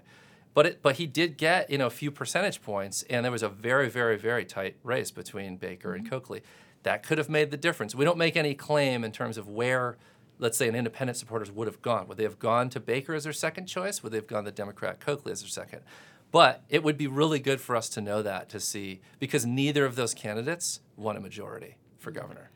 But 0.56 0.65
it, 0.65 0.82
but 0.82 0.95
he 0.95 1.06
did 1.06 1.38
get 1.38 1.69
you 1.69 1.78
know 1.78 1.88
a 1.88 1.91
few 1.91 2.10
percentage 2.10 2.62
points, 2.62 3.04
and 3.10 3.24
there 3.24 3.32
was 3.32 3.43
a 3.43 3.50
very 3.50 3.89
very 3.89 4.17
very 4.17 4.45
tight 4.45 4.78
race 4.84 5.12
between 5.12 5.58
Baker 5.58 5.93
and 5.93 6.10
Coakley. 6.10 6.41
That 6.84 7.04
could 7.04 7.17
have 7.17 7.30
made 7.30 7.52
the 7.52 7.58
difference. 7.58 7.93
We 7.93 8.06
don't 8.06 8.17
make 8.17 8.38
any 8.38 8.56
claim 8.56 9.04
in 9.04 9.12
terms 9.12 9.38
of 9.38 9.50
where, 9.50 9.98
let's 10.39 10.58
say, 10.58 10.67
an 10.69 10.76
independent 10.76 11.17
supporters 11.17 11.52
would 11.52 11.67
have 11.67 11.82
gone. 11.82 12.08
Would 12.08 12.17
they 12.17 12.24
have 12.24 12.39
gone 12.39 12.69
to 12.69 12.80
Baker 12.80 13.13
as 13.13 13.26
their 13.26 13.34
second 13.34 13.65
choice? 13.65 14.02
Would 14.02 14.12
they 14.12 14.17
have 14.17 14.28
gone 14.28 14.45
to 14.45 14.52
Democrat 14.52 15.00
Coakley 15.00 15.34
as 15.34 15.41
their 15.41 15.50
second? 15.50 15.82
But 16.31 16.63
it 16.69 16.83
would 16.83 16.97
be 16.97 17.07
really 17.07 17.39
good 17.39 17.61
for 17.61 17.75
us 17.75 17.88
to 17.89 18.01
know 18.01 18.21
that 18.21 18.49
to 18.49 18.59
see 18.59 18.99
because 19.19 19.45
neither 19.45 19.85
of 19.85 19.95
those 19.95 20.13
candidates 20.13 20.81
won 20.97 21.15
a 21.15 21.21
majority 21.21 21.77
for 21.97 22.11
governor. 22.11 22.51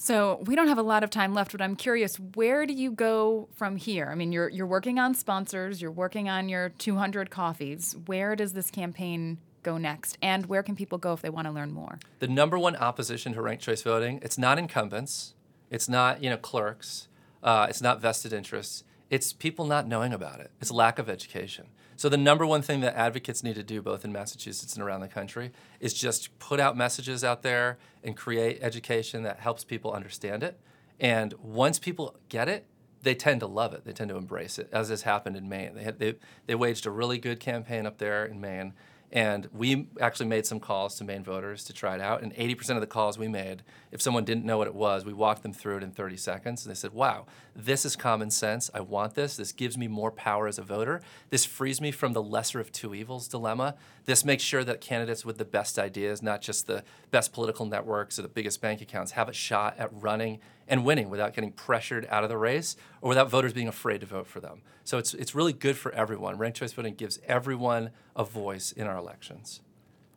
So 0.00 0.38
we 0.44 0.54
don't 0.54 0.68
have 0.68 0.78
a 0.78 0.82
lot 0.82 1.02
of 1.02 1.10
time 1.10 1.34
left, 1.34 1.50
but 1.50 1.60
I'm 1.60 1.74
curious, 1.74 2.20
where 2.36 2.66
do 2.66 2.72
you 2.72 2.92
go 2.92 3.48
from 3.56 3.74
here? 3.74 4.08
I 4.10 4.14
mean, 4.14 4.30
you're 4.30 4.48
you're 4.48 4.66
working 4.66 5.00
on 5.00 5.12
sponsors, 5.12 5.82
you're 5.82 5.90
working 5.90 6.28
on 6.28 6.48
your 6.48 6.68
200 6.68 7.30
coffees. 7.30 7.96
Where 8.06 8.36
does 8.36 8.52
this 8.52 8.70
campaign 8.70 9.38
go 9.64 9.76
next, 9.76 10.16
and 10.22 10.46
where 10.46 10.62
can 10.62 10.76
people 10.76 10.98
go 10.98 11.14
if 11.14 11.20
they 11.20 11.30
want 11.30 11.48
to 11.48 11.52
learn 11.52 11.72
more? 11.72 11.98
The 12.20 12.28
number 12.28 12.56
one 12.56 12.76
opposition 12.76 13.32
to 13.32 13.42
ranked 13.42 13.64
choice 13.64 13.82
voting, 13.82 14.20
it's 14.22 14.38
not 14.38 14.56
incumbents, 14.56 15.34
it's 15.68 15.88
not 15.88 16.22
you 16.22 16.30
know 16.30 16.36
clerks, 16.36 17.08
uh, 17.42 17.66
it's 17.68 17.82
not 17.82 18.00
vested 18.00 18.32
interests. 18.32 18.84
It's 19.10 19.32
people 19.32 19.64
not 19.64 19.86
knowing 19.86 20.12
about 20.12 20.40
it. 20.40 20.50
It's 20.60 20.70
lack 20.70 20.98
of 20.98 21.08
education. 21.08 21.68
So 21.96 22.08
the 22.08 22.16
number 22.16 22.46
one 22.46 22.62
thing 22.62 22.80
that 22.80 22.94
advocates 22.94 23.42
need 23.42 23.56
to 23.56 23.62
do, 23.62 23.82
both 23.82 24.04
in 24.04 24.12
Massachusetts 24.12 24.74
and 24.74 24.82
around 24.82 25.00
the 25.00 25.08
country, 25.08 25.50
is 25.80 25.94
just 25.94 26.38
put 26.38 26.60
out 26.60 26.76
messages 26.76 27.24
out 27.24 27.42
there 27.42 27.78
and 28.04 28.16
create 28.16 28.58
education 28.60 29.22
that 29.22 29.40
helps 29.40 29.64
people 29.64 29.92
understand 29.92 30.42
it. 30.42 30.60
And 31.00 31.34
once 31.42 31.78
people 31.78 32.16
get 32.28 32.48
it, 32.48 32.66
they 33.02 33.14
tend 33.14 33.40
to 33.40 33.46
love 33.46 33.72
it. 33.72 33.84
They 33.84 33.92
tend 33.92 34.10
to 34.10 34.16
embrace 34.16 34.58
it, 34.58 34.68
as 34.72 34.90
has 34.90 35.02
happened 35.02 35.36
in 35.36 35.48
Maine. 35.48 35.74
They, 35.74 35.84
had, 35.84 35.98
they, 35.98 36.16
they 36.46 36.54
waged 36.54 36.86
a 36.86 36.90
really 36.90 37.18
good 37.18 37.40
campaign 37.40 37.86
up 37.86 37.98
there 37.98 38.24
in 38.24 38.40
Maine 38.40 38.74
and 39.10 39.48
we 39.52 39.88
actually 40.00 40.26
made 40.26 40.44
some 40.44 40.60
calls 40.60 40.96
to 40.96 41.04
Maine 41.04 41.24
voters 41.24 41.64
to 41.64 41.72
try 41.72 41.94
it 41.94 42.00
out. 42.00 42.22
And 42.22 42.34
80% 42.34 42.70
of 42.74 42.80
the 42.80 42.86
calls 42.86 43.16
we 43.16 43.26
made, 43.26 43.62
if 43.90 44.02
someone 44.02 44.24
didn't 44.24 44.44
know 44.44 44.58
what 44.58 44.66
it 44.66 44.74
was, 44.74 45.04
we 45.04 45.14
walked 45.14 45.42
them 45.42 45.54
through 45.54 45.78
it 45.78 45.82
in 45.82 45.92
30 45.92 46.16
seconds. 46.18 46.64
And 46.64 46.70
they 46.70 46.78
said, 46.78 46.92
wow, 46.92 47.24
this 47.56 47.86
is 47.86 47.96
common 47.96 48.30
sense. 48.30 48.70
I 48.74 48.80
want 48.80 49.14
this. 49.14 49.36
This 49.36 49.52
gives 49.52 49.78
me 49.78 49.88
more 49.88 50.10
power 50.10 50.46
as 50.46 50.58
a 50.58 50.62
voter. 50.62 51.00
This 51.30 51.46
frees 51.46 51.80
me 51.80 51.90
from 51.90 52.12
the 52.12 52.22
lesser 52.22 52.60
of 52.60 52.70
two 52.70 52.94
evils 52.94 53.28
dilemma. 53.28 53.76
This 54.04 54.26
makes 54.26 54.42
sure 54.42 54.62
that 54.64 54.82
candidates 54.82 55.24
with 55.24 55.38
the 55.38 55.44
best 55.46 55.78
ideas, 55.78 56.22
not 56.22 56.42
just 56.42 56.66
the 56.66 56.84
best 57.10 57.32
political 57.32 57.64
networks 57.64 58.18
or 58.18 58.22
the 58.22 58.28
biggest 58.28 58.60
bank 58.60 58.82
accounts, 58.82 59.12
have 59.12 59.28
a 59.28 59.32
shot 59.34 59.74
at 59.78 59.90
running 59.92 60.38
and 60.68 60.84
winning 60.84 61.10
without 61.10 61.34
getting 61.34 61.50
pressured 61.50 62.06
out 62.10 62.22
of 62.22 62.28
the 62.28 62.36
race 62.36 62.76
or 63.00 63.08
without 63.08 63.30
voters 63.30 63.52
being 63.52 63.68
afraid 63.68 64.00
to 64.00 64.06
vote 64.06 64.26
for 64.26 64.40
them. 64.40 64.62
So 64.84 64.98
it's, 64.98 65.14
it's 65.14 65.34
really 65.34 65.52
good 65.52 65.76
for 65.76 65.92
everyone. 65.92 66.38
Ranked 66.38 66.58
choice 66.58 66.72
voting 66.72 66.94
gives 66.94 67.18
everyone 67.26 67.90
a 68.14 68.24
voice 68.24 68.70
in 68.72 68.86
our 68.86 68.96
elections. 68.96 69.60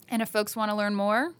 And 0.09 0.21
if 0.21 0.29
folks 0.29 0.55
want 0.55 0.69
to 0.69 0.75
learn 0.75 0.93
more, 0.93 1.33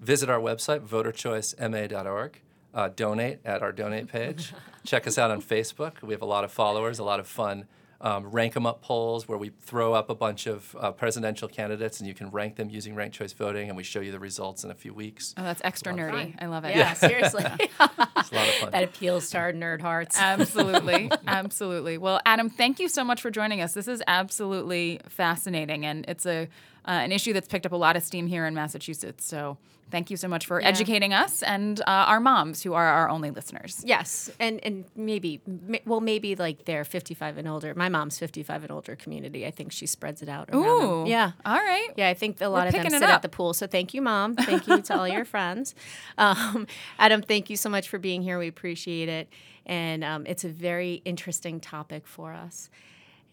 visit 0.00 0.30
our 0.30 0.40
website, 0.40 0.86
voterchoicema.org. 0.86 2.40
Uh, 2.74 2.88
donate 2.96 3.38
at 3.44 3.60
our 3.62 3.70
donate 3.70 4.08
page. 4.08 4.54
Check 4.86 5.06
us 5.06 5.18
out 5.18 5.30
on 5.30 5.42
Facebook. 5.42 6.00
We 6.00 6.14
have 6.14 6.22
a 6.22 6.26
lot 6.26 6.42
of 6.42 6.50
followers, 6.50 6.98
a 6.98 7.04
lot 7.04 7.20
of 7.20 7.26
fun 7.26 7.66
um, 8.02 8.26
rank 8.26 8.54
them 8.54 8.66
up 8.66 8.82
polls 8.82 9.28
where 9.28 9.38
we 9.38 9.50
throw 9.60 9.94
up 9.94 10.10
a 10.10 10.14
bunch 10.14 10.46
of 10.46 10.76
uh, 10.78 10.90
presidential 10.90 11.48
candidates 11.48 12.00
and 12.00 12.08
you 12.08 12.14
can 12.14 12.30
rank 12.30 12.56
them 12.56 12.68
using 12.68 12.94
ranked 12.96 13.16
choice 13.16 13.32
voting 13.32 13.68
and 13.68 13.76
we 13.76 13.84
show 13.84 14.00
you 14.00 14.10
the 14.10 14.18
results 14.18 14.64
in 14.64 14.70
a 14.70 14.74
few 14.74 14.92
weeks. 14.92 15.34
Oh, 15.38 15.42
that's 15.44 15.62
extra 15.64 15.92
nerdy. 15.94 16.34
I 16.40 16.46
love 16.46 16.64
it. 16.64 16.74
Yeah, 16.74 16.94
seriously. 16.94 17.44
it's 17.58 17.78
a 17.78 18.34
lot 18.34 18.48
of 18.48 18.54
fun. 18.54 18.70
That 18.72 18.82
appeals 18.82 19.30
to 19.30 19.38
our 19.38 19.52
nerd 19.52 19.80
hearts. 19.80 20.18
Absolutely. 20.18 21.10
absolutely. 21.28 21.96
Well, 21.96 22.20
Adam, 22.26 22.50
thank 22.50 22.80
you 22.80 22.88
so 22.88 23.04
much 23.04 23.22
for 23.22 23.30
joining 23.30 23.60
us. 23.60 23.72
This 23.72 23.86
is 23.86 24.02
absolutely 24.08 25.00
fascinating 25.08 25.86
and 25.86 26.04
it's 26.08 26.26
a 26.26 26.48
uh, 26.84 26.90
an 26.90 27.12
issue 27.12 27.32
that's 27.32 27.46
picked 27.46 27.64
up 27.64 27.70
a 27.70 27.76
lot 27.76 27.94
of 27.94 28.02
steam 28.02 28.26
here 28.26 28.44
in 28.44 28.54
Massachusetts. 28.54 29.24
So 29.24 29.56
thank 29.92 30.10
you 30.10 30.16
so 30.16 30.26
much 30.26 30.46
for 30.46 30.60
yeah. 30.60 30.66
educating 30.66 31.12
us 31.12 31.42
and 31.42 31.80
uh, 31.82 31.84
our 31.86 32.18
moms 32.18 32.62
who 32.62 32.72
are 32.72 32.86
our 32.86 33.08
only 33.08 33.30
listeners. 33.30 33.82
Yes, 33.84 34.30
and 34.40 34.58
and 34.64 34.84
maybe 34.96 35.40
well 35.86 36.00
maybe 36.00 36.34
like 36.34 36.64
they're 36.64 36.84
55 36.84 37.38
and 37.38 37.46
older. 37.46 37.74
My 37.74 37.88
mom's 37.88 38.18
55 38.18 38.64
and 38.64 38.72
older 38.72 38.96
community. 38.96 39.46
I 39.46 39.52
think 39.52 39.70
she 39.70 39.86
spreads 39.86 40.22
it 40.22 40.28
out. 40.28 40.52
Ooh, 40.52 40.62
them. 40.62 41.06
yeah. 41.06 41.32
All 41.44 41.54
right. 41.54 41.90
Yeah, 41.96 42.08
I 42.08 42.14
think 42.14 42.40
a 42.40 42.48
lot 42.48 42.62
We're 42.62 42.78
of 42.78 42.90
them 42.90 42.90
sit 42.90 43.02
at 43.02 43.22
the 43.22 43.28
pool. 43.28 43.54
So 43.54 43.68
thank 43.68 43.94
you, 43.94 44.02
mom. 44.02 44.34
Thank 44.34 44.66
you 44.66 44.82
to 44.82 44.98
all 44.98 45.06
your 45.06 45.24
friends. 45.36 45.76
Um, 46.18 46.66
Adam, 46.98 47.22
thank 47.22 47.50
you 47.50 47.56
so 47.56 47.68
much 47.68 47.88
for 47.88 47.98
being 47.98 48.22
here. 48.22 48.38
We 48.38 48.48
appreciate 48.48 49.08
it, 49.08 49.28
and 49.66 50.02
um, 50.02 50.26
it's 50.26 50.44
a 50.44 50.48
very 50.48 51.02
interesting 51.04 51.60
topic 51.60 52.06
for 52.08 52.32
us. 52.32 52.70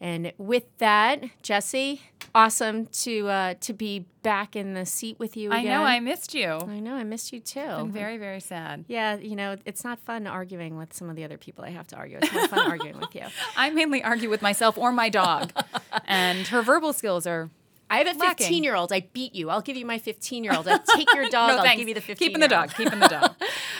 And 0.01 0.31
with 0.37 0.65
that, 0.77 1.23
Jesse, 1.41 2.01
awesome 2.33 2.85
to 2.87 3.27
uh, 3.27 3.53
to 3.61 3.73
be 3.73 4.05
back 4.21 4.55
in 4.55 4.73
the 4.73 4.85
seat 4.85 5.19
with 5.19 5.35
you. 5.35 5.51
Again. 5.51 5.67
I 5.67 5.69
know 5.69 5.83
I 5.83 5.99
missed 5.99 6.33
you. 6.33 6.47
I 6.47 6.79
know 6.79 6.95
I 6.95 7.03
missed 7.03 7.33
you 7.33 7.39
too. 7.41 7.59
I'm 7.59 7.91
very 7.91 8.17
very 8.17 8.39
sad. 8.39 8.85
Yeah, 8.87 9.17
you 9.17 9.35
know 9.35 9.57
it's 9.65 9.83
not 9.83 9.99
fun 9.99 10.25
arguing 10.25 10.77
with 10.77 10.93
some 10.93 11.09
of 11.09 11.15
the 11.15 11.23
other 11.25 11.37
people 11.37 11.65
I 11.65 11.71
have 11.71 11.87
to 11.87 11.97
argue. 11.97 12.19
It's 12.21 12.31
more 12.31 12.47
fun 12.47 12.59
arguing 12.71 12.99
with 12.99 13.13
you. 13.13 13.25
I 13.57 13.69
mainly 13.71 14.01
argue 14.03 14.29
with 14.29 14.41
myself 14.41 14.77
or 14.77 14.91
my 14.93 15.09
dog, 15.09 15.51
and 16.07 16.47
her 16.47 16.61
verbal 16.61 16.93
skills 16.93 17.27
are 17.27 17.49
I 17.89 17.97
have 17.97 18.07
a 18.07 18.19
15 18.19 18.63
year 18.63 18.75
old. 18.75 18.93
I 18.93 19.01
beat 19.13 19.35
you. 19.35 19.49
I'll 19.49 19.61
give 19.61 19.75
you 19.75 19.85
my 19.85 19.97
15 19.97 20.43
year 20.43 20.53
old. 20.55 20.67
I'll 20.67 20.79
take 20.79 21.13
your 21.13 21.23
dog. 21.29 21.49
no, 21.49 21.57
I'll 21.57 21.63
thanks. 21.63 21.79
give 21.79 21.89
you 21.89 21.95
the 21.95 22.01
15 22.01 22.25
Keeping 22.25 22.39
the 22.39 22.47
dog. 22.47 22.73
Keeping 22.75 22.99
the 22.99 23.07
dog. 23.07 23.33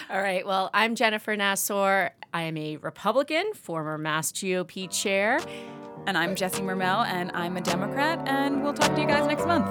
All 0.10 0.22
right. 0.22 0.46
Well, 0.46 0.70
I'm 0.74 0.96
Jennifer 0.96 1.36
Nassour. 1.36 2.10
I 2.34 2.42
am 2.44 2.58
a 2.58 2.78
Republican, 2.78 3.54
former 3.54 3.98
Mass 3.98 4.32
GOP 4.32 4.90
chair. 4.90 5.40
And 6.10 6.18
I'm 6.18 6.34
Jesse 6.34 6.64
Mermel, 6.64 7.06
and 7.06 7.30
I'm 7.36 7.56
a 7.56 7.62
Democrat, 7.62 8.20
and 8.26 8.64
we'll 8.64 8.74
talk 8.74 8.96
to 8.96 9.00
you 9.00 9.06
guys 9.06 9.28
next 9.28 9.46
month. 9.46 9.68